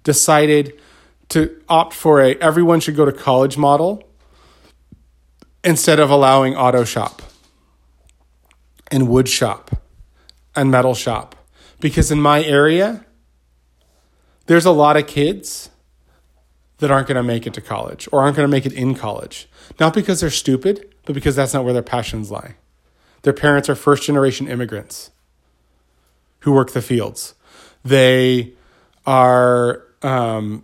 decided 0.03 0.79
to 1.27 1.61
opt 1.67 1.93
for 1.93 2.21
a 2.21 2.35
everyone 2.35 2.79
should 2.79 2.95
go 2.95 3.03
to 3.03 3.11
college 3.11 3.57
model 3.57 4.07
instead 5.65 5.99
of 5.99 6.09
allowing 6.09 6.55
auto 6.55 6.85
shop 6.85 7.21
and 8.89 9.09
wood 9.09 9.27
shop 9.27 9.69
and 10.55 10.71
metal 10.71 10.95
shop. 10.95 11.35
Because 11.81 12.09
in 12.09 12.21
my 12.21 12.41
area, 12.41 13.05
there's 14.45 14.65
a 14.65 14.71
lot 14.71 14.95
of 14.95 15.07
kids 15.07 15.71
that 16.77 16.89
aren't 16.89 17.09
going 17.09 17.17
to 17.17 17.23
make 17.23 17.45
it 17.45 17.53
to 17.55 17.61
college 17.61 18.07
or 18.13 18.21
aren't 18.21 18.37
going 18.37 18.47
to 18.47 18.51
make 18.51 18.65
it 18.65 18.71
in 18.71 18.95
college. 18.95 19.49
Not 19.77 19.93
because 19.93 20.21
they're 20.21 20.29
stupid, 20.29 20.95
but 21.03 21.13
because 21.13 21.35
that's 21.35 21.53
not 21.53 21.65
where 21.65 21.73
their 21.73 21.83
passions 21.83 22.31
lie. 22.31 22.55
Their 23.23 23.33
parents 23.33 23.69
are 23.69 23.75
first 23.75 24.03
generation 24.03 24.47
immigrants 24.47 25.11
who 26.39 26.53
work 26.53 26.71
the 26.71 26.81
fields. 26.81 27.35
They 27.83 28.53
are, 29.05 29.83
um, 30.01 30.63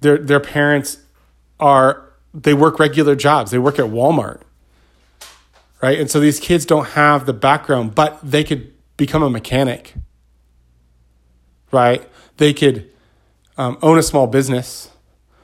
their, 0.00 0.18
their 0.18 0.40
parents 0.40 0.98
are 1.58 2.04
they 2.34 2.52
work 2.52 2.78
regular 2.78 3.14
jobs. 3.14 3.52
They 3.52 3.58
work 3.58 3.78
at 3.78 3.86
Walmart. 3.86 4.40
Right? 5.80 6.00
And 6.00 6.10
so 6.10 6.18
these 6.18 6.40
kids 6.40 6.66
don't 6.66 6.88
have 6.88 7.26
the 7.26 7.32
background, 7.32 7.94
but 7.94 8.18
they 8.22 8.42
could 8.42 8.72
become 8.96 9.22
a 9.22 9.30
mechanic. 9.30 9.94
Right? 11.70 12.08
They 12.38 12.52
could 12.52 12.90
um, 13.56 13.78
own 13.82 13.98
a 13.98 14.02
small 14.02 14.26
business. 14.26 14.90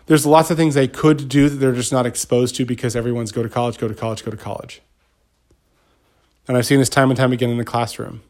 There's 0.07 0.27
lots 0.27 0.51
of 0.51 0.57
things 0.57 0.75
they 0.75 0.89
could 0.89 1.29
do 1.29 1.49
that 1.49 1.57
they're 1.57 1.73
just 1.73 1.93
not 1.93 2.07
exposed 2.07 2.57
to 2.57 2.65
because 2.65 2.97
everyone's 2.97 3.31
go 3.31 3.43
to 3.43 3.49
college, 3.49 3.79
go 3.79 3.87
to 3.87 3.95
college, 3.95 4.25
go 4.25 4.31
to 4.31 4.37
college. 4.37 4.83
And 6.49 6.57
I've 6.57 6.67
seen 6.67 6.79
this 6.79 6.89
time 6.89 7.11
and 7.11 7.17
time 7.17 7.33
again 7.33 7.51
in 7.51 7.59
the 7.59 7.65
classroom 7.65 8.23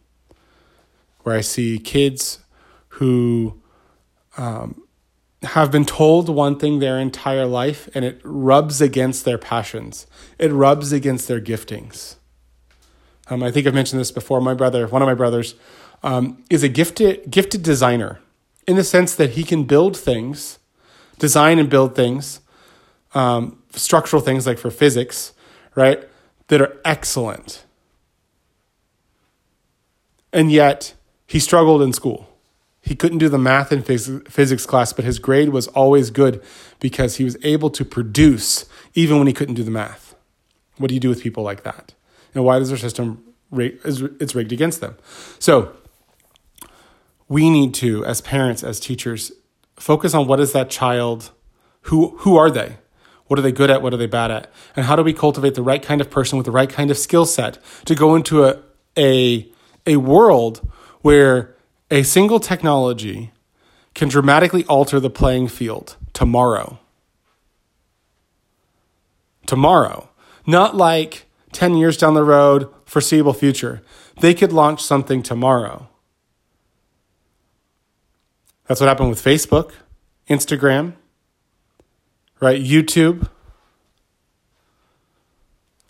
where 1.23 1.37
I 1.37 1.41
see 1.41 1.79
kids 1.79 2.41
who 2.89 3.61
um, 4.37 4.83
have 5.43 5.71
been 5.71 5.85
told 5.85 6.29
one 6.29 6.59
thing 6.59 6.79
their 6.79 6.99
entire 6.99 7.47
life 7.47 7.89
and 7.95 8.05
it 8.05 8.21
rubs 8.25 8.81
against 8.81 9.25
their 9.25 9.39
passions. 9.39 10.07
It 10.39 10.53
rubs 10.53 10.93
against 10.93 11.29
their 11.29 11.41
giftings. 11.41 12.17
Um, 13.29 13.43
I 13.43 13.51
think 13.51 13.67
I've 13.67 13.75
mentioned 13.75 14.01
this 14.01 14.11
before. 14.11 14.41
My 14.41 14.55
brother, 14.55 14.87
one 14.87 15.03
of 15.03 15.07
my 15.07 15.15
brothers, 15.15 15.55
um, 16.03 16.43
is 16.51 16.63
a 16.63 16.69
gifted 16.69 17.31
gifted 17.31 17.63
designer 17.63 18.21
in 18.67 18.77
the 18.77 18.85
sense 18.85 19.15
that 19.15 19.31
he 19.31 19.45
can 19.45 19.65
build 19.65 19.97
things, 19.97 20.59
design 21.19 21.59
and 21.59 21.71
build 21.71 21.95
things, 21.95 22.41
um, 23.15 23.63
structural 23.73 24.21
things 24.21 24.47
like 24.47 24.59
for 24.59 24.71
physics, 24.71 25.33
right, 25.75 26.09
that 26.49 26.61
are 26.61 26.77
excellent. 26.85 27.65
And 30.33 30.51
yet 30.53 30.95
he 31.27 31.39
struggled 31.39 31.83
in 31.83 31.93
school 31.93 32.31
he 32.83 32.95
couldn't 32.95 33.19
do 33.19 33.29
the 33.29 33.39
math 33.39 33.73
in 33.73 33.83
phys- 33.83 34.27
physics 34.29 34.65
class, 34.65 34.93
but 34.93 35.05
his 35.05 35.19
grade 35.19 35.51
was 35.51 35.69
always 35.69 36.11
good 36.11 36.43
because 36.79 37.17
he 37.17 37.25
was 37.25 37.37
able 37.43 37.71
to 37.71 37.85
produce 37.85 38.65
even 38.95 39.19
when 39.19 39.27
he 39.27 39.33
couldn't 39.33 39.55
do 39.55 39.63
the 39.63 39.71
math. 39.71 40.15
What 40.79 40.89
do 40.89 40.95
you 40.95 41.01
do 41.01 41.11
with 41.11 41.23
people 41.23 41.43
like 41.43 41.63
that? 41.63 41.95
And 42.35 42.45
why 42.45 42.59
does 42.59 42.73
our 42.73 42.79
system 42.79 43.23
it's 43.53 44.35
rigged 44.35 44.53
against 44.53 44.81
them? 44.81 44.97
So 45.39 45.73
we 47.29 47.51
need 47.51 47.75
to, 47.75 48.05
as 48.07 48.21
parents, 48.21 48.65
as 48.65 48.81
teachers, 48.81 49.33
focus 49.77 50.15
on 50.15 50.27
what 50.27 50.41
is 50.41 50.53
that 50.53 50.71
child, 50.71 51.33
who 51.83 52.17
who 52.19 52.37
are 52.37 52.51
they? 52.51 52.79
What 53.27 53.39
are 53.39 53.43
they 53.43 53.53
good 53.53 53.71
at? 53.71 53.83
What 53.83 53.93
are 53.93 53.97
they 53.97 54.07
bad 54.07 54.31
at? 54.31 54.51
And 54.75 54.87
how 54.87 54.97
do 54.97 55.03
we 55.03 55.13
cultivate 55.13 55.55
the 55.55 55.63
right 55.63 55.83
kind 55.83 56.01
of 56.01 56.11
person 56.11 56.39
with 56.39 56.47
the 56.47 56.51
right 56.51 56.71
kind 56.71 56.91
of 56.91 56.99
skill 56.99 57.27
set 57.27 57.59
to 57.85 57.95
go 57.95 58.15
into 58.15 58.45
a 58.45 58.63
a 58.97 59.53
a 59.87 59.97
world 59.97 60.69
where 61.03 61.55
a 61.91 62.03
single 62.03 62.41
technology 62.41 63.33
can 63.95 64.09
dramatically 64.09 64.65
alter 64.67 65.01
the 65.01 65.11
playing 65.11 65.49
field 65.49 65.97
tomorrow. 66.13 66.79
Tomorrow. 69.47 70.09
Not 70.47 70.77
like 70.77 71.27
10 71.53 71.77
years 71.77 71.97
down 71.97 72.15
the 72.15 72.25
road, 72.25 72.69
foreseeable 72.85 73.33
future. 73.33 73.83
They 74.21 74.35
could 74.35 74.53
launch 74.53 74.83
something 74.83 75.23
tomorrow. 75.23 75.89
That's 78.67 78.81
what 78.81 78.87
happened 78.87 79.11
with 79.11 79.23
Facebook, 79.23 79.73
Instagram, 80.29 80.95
right? 82.41 82.63
YouTube. 82.63 83.29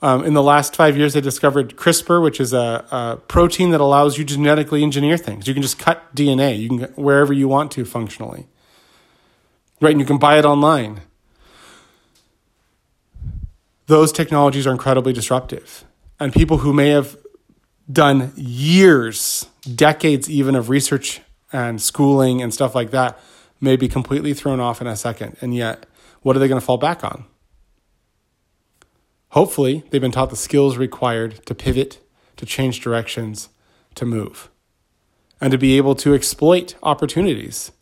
Um, 0.02 0.24
in 0.24 0.32
the 0.32 0.42
last 0.42 0.76
five 0.76 0.96
years, 0.96 1.12
they 1.12 1.20
discovered 1.20 1.76
CRISPR, 1.76 2.22
which 2.22 2.40
is 2.40 2.54
a, 2.54 2.86
a, 2.90 3.16
protein 3.28 3.70
that 3.70 3.82
allows 3.82 4.16
you 4.16 4.24
to 4.24 4.34
genetically 4.34 4.82
engineer 4.82 5.18
things. 5.18 5.46
You 5.46 5.52
can 5.52 5.62
just 5.62 5.78
cut 5.78 6.14
DNA. 6.14 6.58
You 6.58 6.68
can 6.68 6.80
wherever 6.94 7.34
you 7.34 7.48
want 7.48 7.70
to 7.72 7.84
functionally, 7.84 8.46
right? 9.80 9.90
And 9.90 10.00
you 10.00 10.06
can 10.06 10.16
buy 10.16 10.38
it 10.38 10.46
online. 10.46 11.02
Those 13.86 14.10
technologies 14.10 14.66
are 14.66 14.72
incredibly 14.72 15.12
disruptive, 15.12 15.84
and 16.18 16.32
people 16.32 16.58
who 16.58 16.72
may 16.72 16.90
have 16.90 17.16
done 17.92 18.32
years, 18.36 19.48
decades 19.74 20.30
even 20.30 20.54
of 20.54 20.70
research 20.70 21.20
and 21.52 21.82
schooling 21.82 22.40
and 22.40 22.54
stuff 22.54 22.74
like 22.74 22.90
that 22.92 23.18
may 23.60 23.76
be 23.76 23.88
completely 23.88 24.32
thrown 24.32 24.60
off 24.60 24.80
in 24.80 24.86
a 24.86 24.96
second. 24.96 25.36
And 25.40 25.54
yet, 25.54 25.86
what 26.22 26.36
are 26.36 26.38
they 26.38 26.48
going 26.48 26.60
to 26.60 26.64
fall 26.64 26.78
back 26.78 27.04
on? 27.04 27.24
Hopefully, 29.30 29.84
they've 29.90 30.00
been 30.00 30.10
taught 30.10 30.30
the 30.30 30.36
skills 30.36 30.76
required 30.76 31.44
to 31.46 31.54
pivot, 31.54 32.00
to 32.36 32.44
change 32.44 32.80
directions, 32.80 33.48
to 33.94 34.04
move, 34.04 34.50
and 35.40 35.52
to 35.52 35.58
be 35.58 35.76
able 35.76 35.94
to 35.96 36.14
exploit 36.14 36.74
opportunities 36.82 37.72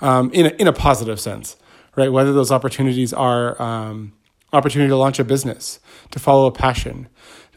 um, 0.00 0.30
in, 0.32 0.46
a, 0.46 0.50
in 0.50 0.68
a 0.68 0.72
positive 0.72 1.18
sense, 1.18 1.56
right? 1.96 2.12
Whether 2.12 2.32
those 2.32 2.52
opportunities 2.52 3.12
are 3.12 3.60
um, 3.60 4.12
opportunity 4.52 4.88
to 4.88 4.96
launch 4.96 5.18
a 5.18 5.24
business, 5.24 5.80
to 6.12 6.18
follow 6.18 6.46
a 6.46 6.52
passion, 6.52 7.08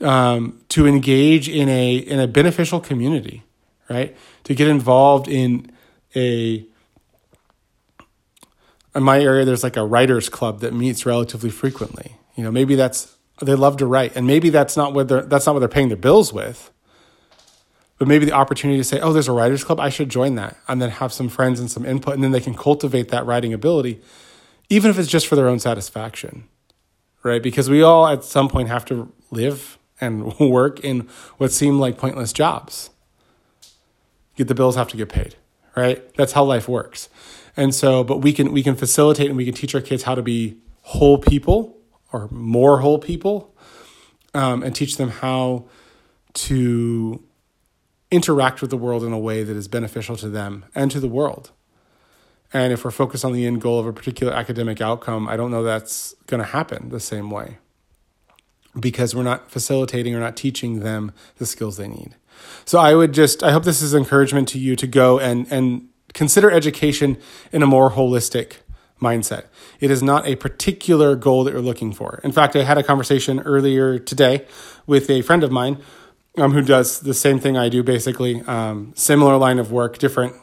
um, 0.02 0.60
to 0.70 0.88
engage 0.88 1.48
in 1.48 1.70
a 1.70 1.96
in 1.96 2.20
a 2.20 2.28
beneficial 2.28 2.80
community, 2.80 3.44
right? 3.90 4.18
To 4.46 4.56
get 4.56 4.68
involved 4.68 5.28
in 5.28 5.72
a 6.16 6.66
in 8.96 9.04
my 9.04 9.22
area, 9.22 9.46
there's 9.46 9.64
like 9.64 9.78
a 9.78 9.86
writers 9.86 10.28
club 10.28 10.60
that 10.62 10.74
meets 10.74 11.06
relatively 11.06 11.50
frequently. 11.50 12.16
You 12.42 12.46
know, 12.46 12.52
maybe 12.52 12.74
that's 12.74 13.16
they 13.40 13.54
love 13.54 13.78
to 13.78 13.86
write, 13.86 14.16
and 14.16 14.26
maybe 14.26 14.50
that's 14.50 14.76
not 14.76 14.96
what 14.96 15.08
they're 15.08 15.22
that's 15.22 15.46
not 15.46 15.54
what 15.54 15.60
they're 15.60 15.70
paying 15.70 15.90
their 15.90 15.96
bills 15.96 16.34
with. 16.34 16.72
But 18.00 18.08
maybe 18.08 18.26
the 18.26 18.32
opportunity 18.32 18.80
to 18.80 18.84
say, 18.84 19.00
"Oh, 19.00 19.14
there's 19.14 19.28
a 19.28 19.32
writers 19.32 19.64
club. 19.64 19.80
I 19.80 19.90
should 19.90 20.10
join 20.10 20.34
that," 20.36 20.58
and 20.68 20.82
then 20.82 20.90
have 20.90 21.14
some 21.14 21.30
friends 21.30 21.60
and 21.60 21.70
some 21.70 21.86
input, 21.86 22.16
and 22.16 22.24
then 22.24 22.32
they 22.32 22.40
can 22.40 22.56
cultivate 22.56 23.10
that 23.10 23.28
writing 23.28 23.54
ability, 23.54 24.02
even 24.70 24.90
if 24.90 24.98
it's 24.98 25.08
just 25.08 25.28
for 25.28 25.36
their 25.36 25.48
own 25.48 25.60
satisfaction, 25.60 26.46
right? 27.22 27.44
Because 27.44 27.70
we 27.70 27.84
all 27.84 28.08
at 28.08 28.24
some 28.24 28.50
point 28.50 28.70
have 28.70 28.86
to 28.86 29.14
live 29.30 29.78
and 30.00 30.36
work 30.40 30.80
in 30.80 31.08
what 31.38 31.52
seem 31.52 31.80
like 31.80 32.00
pointless 32.00 32.34
jobs. 32.34 32.90
Get 34.36 34.48
the 34.48 34.56
bills 34.56 34.76
have 34.76 34.88
to 34.88 34.98
get 34.98 35.10
paid, 35.10 35.36
right? 35.76 36.12
That's 36.16 36.32
how 36.32 36.44
life 36.44 36.68
works. 36.68 37.08
And 37.56 37.76
so, 37.76 38.04
but 38.04 38.18
we 38.18 38.34
can 38.34 38.52
we 38.52 38.64
can 38.64 38.76
facilitate 38.76 39.28
and 39.28 39.38
we 39.38 39.46
can 39.46 39.54
teach 39.54 39.76
our 39.76 39.82
kids 39.82 40.02
how 40.02 40.16
to 40.16 40.24
be 40.24 40.58
whole 40.82 41.20
people 41.20 41.78
or 42.12 42.28
more 42.30 42.80
whole 42.80 43.00
people 43.00 43.56
um, 44.34 44.64
and 44.64 44.76
teach 44.76 44.98
them 44.98 45.10
how 45.10 45.66
to 46.34 47.24
interact 48.10 48.62
with 48.62 48.70
the 48.70 48.78
world 48.78 49.04
in 49.04 49.14
a 49.14 49.20
way 49.20 49.44
that 49.44 49.56
is 49.56 49.68
beneficial 49.68 50.16
to 50.18 50.30
them 50.30 50.66
and 50.76 50.92
to 50.92 51.00
the 51.00 51.08
world. 51.08 51.52
And 52.54 52.74
if 52.74 52.84
we're 52.84 52.92
focused 52.92 53.24
on 53.24 53.32
the 53.32 53.46
end 53.46 53.62
goal 53.62 53.80
of 53.80 53.88
a 53.88 53.94
particular 53.94 54.34
academic 54.34 54.82
outcome, 54.82 55.28
I 55.28 55.38
don't 55.38 55.52
know 55.52 55.64
that's 55.64 56.14
going 56.28 56.40
to 56.42 56.48
happen 56.48 56.90
the 56.90 57.00
same 57.00 57.30
way 57.30 57.58
because 58.78 59.16
we're 59.16 59.24
not 59.24 59.50
facilitating 59.50 60.16
or 60.16 60.20
not 60.20 60.36
teaching 60.36 60.82
them 60.82 61.14
the 61.38 61.46
skills 61.46 61.78
they 61.78 61.88
need. 61.88 62.16
So 62.66 62.80
I 62.80 62.96
would 62.96 63.14
just, 63.14 63.44
I 63.44 63.52
hope 63.52 63.64
this 63.64 63.82
is 63.82 63.94
encouragement 63.94 64.48
to 64.50 64.60
you 64.60 64.76
to 64.76 64.88
go 64.88 65.20
and, 65.20 65.48
and 65.52 65.88
consider 66.14 66.52
education 66.52 67.18
in 67.52 67.64
a 67.64 67.68
more 67.68 67.92
holistic 67.92 68.58
mindset. 69.02 69.46
It 69.80 69.92
is 69.92 70.02
not 70.02 70.28
a 70.28 70.36
particular 70.36 71.16
goal 71.16 71.44
that 71.44 71.52
you're 71.52 71.62
looking 71.62 71.92
for. 71.92 72.22
In 72.24 72.32
fact, 72.32 72.56
I 72.56 72.64
had 72.64 72.78
a 72.78 72.84
conversation 72.84 73.40
earlier 73.42 74.00
today 74.00 74.46
with 74.86 75.10
a 75.10 75.22
friend 75.22 75.44
of 75.44 75.52
mine 75.52 75.80
um, 76.38 76.54
who 76.54 76.62
does 76.62 77.02
the 77.02 77.14
same 77.14 77.40
thing 77.40 77.58
I 77.58 77.68
do, 77.68 77.84
basically, 77.84 78.42
um, 78.44 78.94
similar 78.96 79.38
line 79.38 79.60
of 79.60 79.72
work, 79.72 79.98
different 79.98 80.36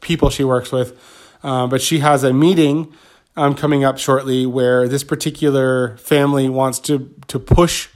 people 0.00 0.30
she 0.30 0.44
works 0.44 0.72
with. 0.72 0.98
Uh, 1.42 1.66
but 1.66 1.80
she 1.80 2.00
has 2.00 2.24
a 2.24 2.32
meeting 2.32 2.92
um, 3.36 3.54
coming 3.54 3.84
up 3.84 3.98
shortly 3.98 4.44
where 4.46 4.88
this 4.88 5.04
particular 5.04 5.96
family 5.98 6.48
wants 6.48 6.78
to, 6.80 7.14
to 7.28 7.38
push 7.38 7.88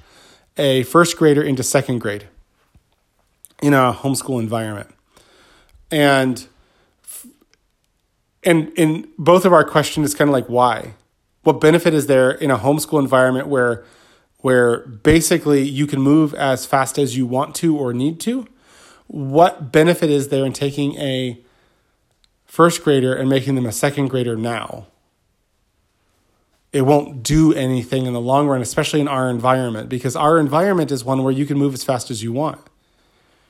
a 0.57 0.85
first 0.85 1.17
grader 1.17 1.43
into 1.43 1.63
second 1.63 1.99
grade 1.99 2.29
in 3.63 3.75
a 3.75 3.93
homeschool 3.93 4.41
environment. 4.41 4.95
And 5.91 6.47
and 8.45 8.73
in 8.77 9.09
both 9.19 9.45
of 9.45 9.53
our 9.53 9.65
question 9.65 10.05
is 10.05 10.15
kind 10.15 10.29
of 10.29 10.33
like 10.33 10.47
why? 10.47 10.95
What 11.43 11.61
benefit 11.61 11.95
is 11.95 12.07
there 12.07 12.31
in 12.31 12.51
a 12.51 12.59
homeschool 12.59 12.99
environment 12.99 13.49
where 13.49 13.85
where 14.39 14.81
basically 14.87 15.63
you 15.63 15.87
can 15.87 16.01
move 16.01 16.35
as 16.35 16.67
fast 16.67 16.99
as 16.99 17.17
you 17.17 17.27
want 17.27 17.55
to 17.57 17.77
or 17.77 17.95
need 17.95 18.21
to? 18.21 18.47
What 19.07 19.73
benefit 19.73 20.11
is 20.11 20.29
there 20.29 20.45
in 20.45 20.53
taking 20.53 20.97
a 20.97 21.41
first 22.45 22.85
grader 22.85 23.15
and 23.15 23.29
making 23.29 23.55
them 23.55 23.67
a 23.67 23.73
second 23.73 24.09
grader 24.09 24.37
now? 24.37 24.87
It 26.73 26.83
won't 26.83 27.23
do 27.23 27.55
anything 27.55 28.05
in 28.05 28.13
the 28.13 28.21
long 28.21 28.49
run 28.49 28.61
especially 28.61 29.01
in 29.01 29.09
our 29.09 29.31
environment 29.31 29.89
because 29.89 30.17
our 30.17 30.39
environment 30.39 30.91
is 30.91 31.05
one 31.05 31.23
where 31.23 31.33
you 31.33 31.47
can 31.47 31.57
move 31.57 31.73
as 31.73 31.85
fast 31.85 32.11
as 32.11 32.23
you 32.23 32.33
want. 32.33 32.61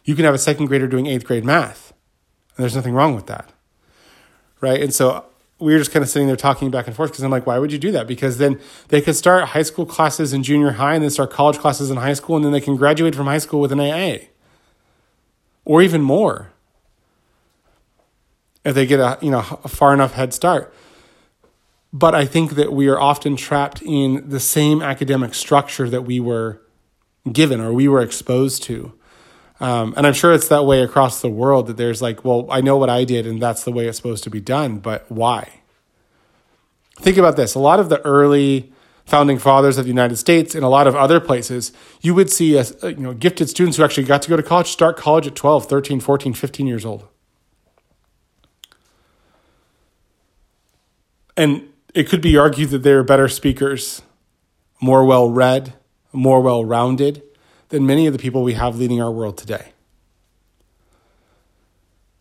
You 0.05 0.15
can 0.15 0.25
have 0.25 0.35
a 0.35 0.39
second 0.39 0.67
grader 0.67 0.87
doing 0.87 1.07
eighth 1.07 1.25
grade 1.25 1.45
math 1.45 1.93
and 2.57 2.63
there's 2.63 2.77
nothing 2.77 2.95
wrong 2.95 3.15
with 3.15 3.27
that 3.27 3.54
right? 4.65 4.83
And 4.83 4.93
so 4.93 5.25
we 5.61 5.73
were 5.73 5.79
just 5.79 5.93
kind 5.93 6.03
of 6.03 6.09
sitting 6.09 6.27
there 6.27 6.37
talking 6.37 6.71
back 6.71 6.87
and 6.87 6.97
forth 6.97 7.13
because 7.13 7.23
I'm 7.23 7.31
like, 7.31 7.47
why 7.47 7.59
would 7.59 7.71
you 7.71 7.79
do 7.79 7.93
that? 7.93 8.07
Because 8.07 8.39
then 8.39 8.61
they 8.89 9.01
could 9.01 9.15
start 9.15 9.45
high 9.51 9.63
school 9.63 9.87
classes 9.87 10.33
in 10.33 10.43
junior 10.43 10.73
high 10.73 10.95
and 10.95 11.03
then 11.03 11.11
start 11.11 11.31
college 11.31 11.59
classes 11.59 11.91
in 11.91 11.97
high 11.99 12.15
school, 12.15 12.37
and 12.37 12.45
then 12.45 12.53
they 12.53 12.61
can 12.61 12.77
graduate 12.77 13.15
from 13.15 13.27
high 13.27 13.39
school 13.39 13.61
with 13.61 13.71
an 13.71 13.81
AA 13.81 14.27
or 15.65 15.83
even 15.83 16.03
more 16.03 16.51
if 18.65 18.75
they 18.75 18.87
get 18.87 19.01
a 19.01 19.19
you 19.21 19.31
know 19.31 19.45
a 19.63 19.69
far 19.69 19.93
enough 19.95 20.13
head 20.15 20.35
start. 20.35 20.75
But 21.93 22.15
I 22.15 22.25
think 22.25 22.53
that 22.53 22.73
we 22.73 22.89
are 22.89 22.99
often 22.99 23.37
trapped 23.37 23.81
in 23.83 24.29
the 24.29 24.41
same 24.41 24.83
academic 24.83 25.33
structure 25.33 25.89
that 25.89 26.03
we 26.03 26.19
were 26.19 26.61
given 27.31 27.61
or 27.61 27.73
we 27.73 27.87
were 27.87 28.03
exposed 28.03 28.65
to. 28.65 28.93
Um, 29.61 29.95
and 29.97 30.07
I'm 30.07 30.15
sure 30.15 30.33
it's 30.33 30.49
that 30.49 30.65
way 30.65 30.83
across 30.83 31.21
the 31.21 31.29
world 31.29 31.69
that 31.69 31.77
there's 31.77 32.03
like, 32.03 32.25
well, 32.25 32.47
I 32.51 32.61
know 32.61 32.77
what 32.77 32.91
I 32.91 33.05
did 33.05 33.27
and 33.27 33.41
that's 33.41 33.65
the 33.65 33.71
way 33.71 33.87
it's 33.87 33.97
supposed 33.97 34.25
to 34.25 34.31
be 34.31 34.41
done, 34.41 34.79
but 34.79 35.11
why? 35.11 35.61
Think 36.97 37.17
about 37.17 37.37
this. 37.37 37.55
A 37.55 37.61
lot 37.61 37.81
of 37.81 37.89
the 37.89 38.01
early 38.03 38.73
founding 39.05 39.39
fathers 39.39 39.79
of 39.79 39.85
the 39.85 39.91
United 39.91 40.17
States 40.17 40.55
and 40.55 40.65
a 40.65 40.69
lot 40.69 40.87
of 40.87 40.97
other 40.97 41.21
places, 41.21 41.73
you 42.01 42.15
would 42.15 42.31
see 42.31 42.57
a, 42.57 42.65
you 42.83 42.97
know, 42.97 43.15
gifted 43.15 43.49
students 43.49 43.77
who 43.77 43.85
actually 43.85 44.05
got 44.05 44.23
to 44.23 44.29
go 44.29 44.37
to 44.37 44.43
college 44.43 44.69
start 44.69 44.97
college 44.97 45.27
at 45.27 45.35
12, 45.35 45.67
13, 45.67 46.01
14, 46.01 46.35
15 46.35 46.67
years 46.67 46.85
old. 46.85 47.07
And 51.37 51.69
it 51.95 52.09
could 52.09 52.21
be 52.21 52.37
argued 52.37 52.71
that 52.71 52.83
they're 52.83 53.05
better 53.05 53.29
speakers, 53.29 54.03
more 54.81 55.05
well 55.05 55.29
read, 55.29 55.75
more 56.13 56.41
well 56.41 56.65
rounded 56.65 57.23
than 57.75 57.85
many 57.85 58.07
of 58.07 58.13
the 58.13 58.21
people 58.21 58.45
we 58.45 58.53
have 58.53 58.77
leading 58.77 59.03
our 59.03 59.11
world 59.11 59.37
today. 59.37 59.73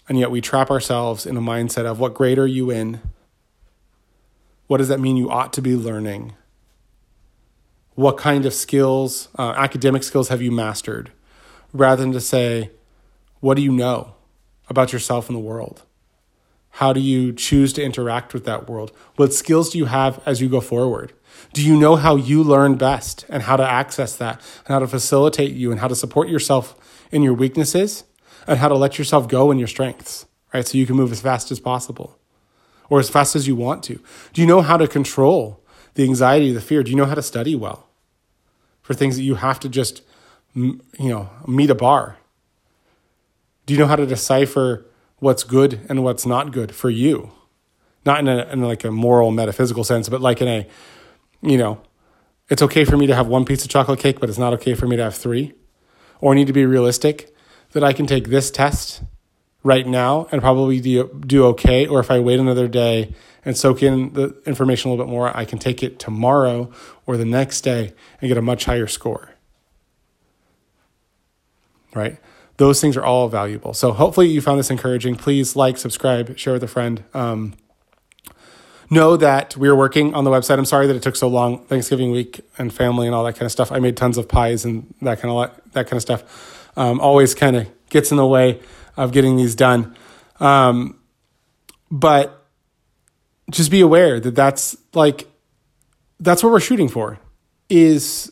And 0.09 0.17
yet 0.17 0.31
we 0.31 0.41
trap 0.41 0.71
ourselves 0.71 1.27
in 1.27 1.37
a 1.37 1.41
mindset 1.41 1.85
of 1.85 1.99
what 1.99 2.15
grade 2.15 2.39
are 2.39 2.47
you 2.47 2.71
in? 2.71 3.01
What 4.65 4.79
does 4.79 4.87
that 4.87 4.99
mean 4.99 5.15
you 5.15 5.29
ought 5.29 5.53
to 5.53 5.61
be 5.61 5.75
learning? 5.75 6.33
What 7.93 8.17
kind 8.17 8.47
of 8.47 8.53
skills, 8.55 9.27
uh, 9.37 9.51
academic 9.51 10.01
skills, 10.01 10.29
have 10.29 10.41
you 10.41 10.51
mastered? 10.51 11.11
Rather 11.71 12.01
than 12.01 12.13
to 12.13 12.19
say, 12.19 12.71
what 13.39 13.53
do 13.53 13.61
you 13.61 13.71
know 13.71 14.15
about 14.69 14.91
yourself 14.91 15.29
and 15.29 15.35
the 15.35 15.39
world? 15.39 15.83
How 16.71 16.93
do 16.93 16.99
you 16.99 17.31
choose 17.31 17.73
to 17.73 17.83
interact 17.83 18.33
with 18.33 18.45
that 18.45 18.67
world? 18.67 18.91
What 19.17 19.35
skills 19.35 19.69
do 19.69 19.77
you 19.77 19.85
have 19.85 20.19
as 20.25 20.41
you 20.41 20.49
go 20.49 20.61
forward? 20.61 21.13
Do 21.51 21.65
you 21.65 21.75
know 21.75 21.95
how 21.95 22.15
you 22.15 22.43
learn 22.43 22.75
best 22.75 23.25
and 23.29 23.43
how 23.43 23.57
to 23.57 23.69
access 23.69 24.15
that 24.15 24.41
and 24.65 24.73
how 24.73 24.79
to 24.79 24.87
facilitate 24.87 25.51
you 25.51 25.71
and 25.71 25.79
how 25.79 25.87
to 25.87 25.95
support 25.95 26.29
yourself 26.29 26.75
in 27.11 27.21
your 27.21 27.33
weaknesses 27.33 28.05
and 28.47 28.59
how 28.59 28.67
to 28.67 28.75
let 28.75 28.97
yourself 28.97 29.27
go 29.27 29.51
in 29.51 29.59
your 29.59 29.67
strengths, 29.67 30.25
right? 30.53 30.67
So 30.67 30.77
you 30.77 30.85
can 30.85 30.95
move 30.95 31.11
as 31.11 31.21
fast 31.21 31.51
as 31.51 31.59
possible 31.59 32.17
or 32.89 32.99
as 32.99 33.09
fast 33.09 33.35
as 33.35 33.47
you 33.47 33.55
want 33.55 33.83
to. 33.83 33.99
Do 34.33 34.41
you 34.41 34.47
know 34.47 34.61
how 34.61 34.77
to 34.77 34.87
control 34.87 35.63
the 35.95 36.03
anxiety, 36.03 36.51
the 36.51 36.61
fear? 36.61 36.83
Do 36.83 36.91
you 36.91 36.97
know 36.97 37.05
how 37.05 37.15
to 37.15 37.21
study 37.21 37.55
well 37.55 37.87
for 38.81 38.93
things 38.93 39.15
that 39.15 39.23
you 39.23 39.35
have 39.35 39.59
to 39.61 39.69
just, 39.69 40.01
you 40.55 40.79
know, 40.99 41.29
meet 41.47 41.69
a 41.69 41.75
bar? 41.75 42.17
Do 43.65 43.73
you 43.73 43.79
know 43.79 43.87
how 43.87 43.95
to 43.95 44.05
decipher 44.05 44.85
what's 45.19 45.43
good 45.43 45.79
and 45.87 46.03
what's 46.03 46.25
not 46.25 46.51
good 46.51 46.75
for 46.75 46.89
you? 46.89 47.31
Not 48.05 48.19
in, 48.19 48.27
a, 48.27 48.45
in 48.49 48.61
like 48.61 48.83
a 48.83 48.91
moral 48.91 49.31
metaphysical 49.31 49.85
sense, 49.85 50.09
but 50.09 50.19
like 50.19 50.41
in 50.41 50.47
a 50.47 50.67
you 51.43 51.57
know, 51.57 51.81
it's 52.49 52.61
okay 52.61 52.85
for 52.85 52.97
me 52.97 53.07
to 53.07 53.15
have 53.15 53.27
one 53.27 53.45
piece 53.45 53.63
of 53.63 53.69
chocolate 53.69 53.99
cake, 53.99 54.19
but 54.19 54.29
it's 54.29 54.37
not 54.37 54.53
okay 54.53 54.73
for 54.73 54.87
me 54.87 54.95
to 54.95 55.03
have 55.03 55.15
three. 55.15 55.53
Or 56.19 56.33
I 56.33 56.35
need 56.35 56.47
to 56.47 56.53
be 56.53 56.65
realistic 56.65 57.35
that 57.71 57.83
I 57.83 57.93
can 57.93 58.05
take 58.05 58.29
this 58.29 58.49
test 58.49 59.03
right 59.63 59.85
now 59.85 60.27
and 60.31 60.41
probably 60.41 60.79
do, 60.79 61.21
do 61.25 61.45
okay. 61.47 61.85
Or 61.85 61.99
if 61.99 62.09
I 62.09 62.19
wait 62.19 62.39
another 62.39 62.67
day 62.67 63.13
and 63.43 63.57
soak 63.57 63.83
in 63.83 64.13
the 64.13 64.35
information 64.45 64.89
a 64.89 64.93
little 64.93 65.05
bit 65.05 65.11
more, 65.11 65.35
I 65.35 65.45
can 65.45 65.59
take 65.59 65.83
it 65.83 65.99
tomorrow 65.99 66.71
or 67.05 67.17
the 67.17 67.25
next 67.25 67.61
day 67.61 67.93
and 68.21 68.27
get 68.27 68.37
a 68.37 68.41
much 68.41 68.65
higher 68.65 68.87
score. 68.87 69.31
Right? 71.93 72.17
Those 72.57 72.79
things 72.79 72.95
are 72.95 73.03
all 73.03 73.27
valuable. 73.29 73.73
So 73.73 73.91
hopefully 73.91 74.27
you 74.27 74.41
found 74.41 74.59
this 74.59 74.69
encouraging. 74.69 75.15
Please 75.15 75.55
like, 75.55 75.77
subscribe, 75.77 76.37
share 76.37 76.53
with 76.53 76.63
a 76.63 76.67
friend. 76.67 77.03
Um, 77.13 77.55
know 78.93 79.17
that 79.17 79.57
we 79.57 79.67
are 79.67 79.75
working 79.75 80.13
on 80.13 80.23
the 80.23 80.31
website. 80.31 80.57
I'm 80.57 80.65
sorry 80.65 80.87
that 80.87 80.95
it 80.95 81.01
took 81.01 81.15
so 81.15 81.27
long. 81.27 81.65
Thanksgiving 81.65 82.11
week 82.11 82.41
and 82.57 82.73
family 82.73 83.07
and 83.07 83.15
all 83.15 83.23
that 83.25 83.33
kind 83.33 83.43
of 83.43 83.51
stuff. 83.51 83.71
I 83.71 83.79
made 83.79 83.97
tons 83.97 84.17
of 84.17 84.27
pies 84.27 84.63
and 84.63 84.93
that 85.01 85.19
kind 85.19 85.33
of 85.33 85.61
that 85.73 85.87
kind 85.87 85.97
of 85.97 86.01
stuff. 86.01 86.69
Um, 86.77 86.99
always 87.01 87.35
kind 87.35 87.55
of 87.55 87.67
gets 87.89 88.11
in 88.11 88.17
the 88.17 88.25
way 88.25 88.59
of 88.95 89.11
getting 89.11 89.35
these 89.35 89.55
done. 89.55 89.95
Um, 90.39 90.99
but 91.91 92.45
just 93.49 93.69
be 93.69 93.81
aware 93.81 94.19
that 94.19 94.35
that's 94.35 94.75
like 94.93 95.27
that's 96.19 96.43
what 96.43 96.51
we're 96.51 96.59
shooting 96.59 96.87
for 96.87 97.19
is 97.69 98.31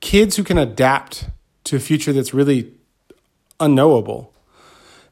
kids 0.00 0.36
who 0.36 0.44
can 0.44 0.58
adapt 0.58 1.28
to 1.64 1.76
a 1.76 1.80
future 1.80 2.12
that's 2.12 2.32
really 2.32 2.72
unknowable 3.60 4.34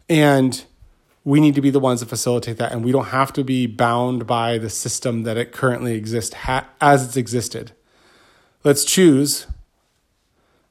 and 0.09 0.65
we 1.29 1.41
need 1.41 1.55
to 1.55 1.61
be 1.61 1.69
the 1.69 1.79
ones 1.79 2.01
that 2.01 2.09
facilitate 2.09 2.57
that 2.57 2.73
and 2.73 2.83
we 2.83 2.91
don't 2.91 3.09
have 3.09 3.35
to 3.35 3.45
be 3.45 3.67
bound 3.67 4.27
by 4.27 4.57
the 4.57 4.71
system 4.71 5.25
that 5.25 5.37
it 5.37 5.53
currently 5.53 5.93
exists 5.93 6.35
ha- 6.35 6.67
as 6.81 7.05
it's 7.05 7.19
existed. 7.19 7.71
Let's 8.65 8.83
choose 8.83 9.47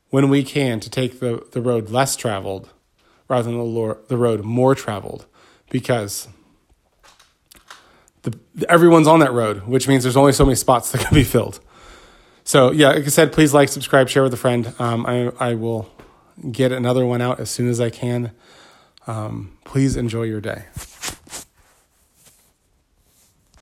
when 0.10 0.30
we 0.30 0.42
can 0.42 0.80
to 0.80 0.90
take 0.90 1.20
the, 1.20 1.46
the 1.52 1.62
road 1.62 1.92
less 1.92 2.16
traveled 2.16 2.72
rather 3.28 3.44
than 3.44 3.58
the, 3.60 3.64
lore, 3.64 4.00
the 4.08 4.18
road 4.18 4.44
more 4.44 4.74
traveled 4.74 5.28
because 5.70 6.28
the, 8.24 8.36
everyone's 8.68 9.08
on 9.08 9.20
that 9.20 9.34
road 9.34 9.68
which 9.68 9.88
means 9.88 10.02
there's 10.02 10.18
only 10.18 10.34
so 10.34 10.44
many 10.44 10.56
spots 10.56 10.92
that 10.92 11.02
can 11.02 11.14
be 11.14 11.24
filled. 11.24 11.60
So 12.44 12.72
yeah 12.72 12.94
like 12.94 13.04
i 13.06 13.10
said 13.10 13.32
please 13.32 13.54
like 13.54 13.70
subscribe 13.70 14.10
share 14.10 14.24
with 14.24 14.34
a 14.34 14.38
friend. 14.38 14.74
Um, 14.80 15.06
I, 15.06 15.28
I 15.40 15.54
will 15.54 15.88
get 16.52 16.72
another 16.72 17.06
one 17.06 17.22
out 17.22 17.40
as 17.40 17.52
soon 17.52 17.70
as 17.70 17.80
i 17.80 17.90
can 17.92 18.32
um, 19.08 19.52
please 19.64 19.96
enjoy 19.96 20.24
your 20.24 20.42
day. 20.42 20.66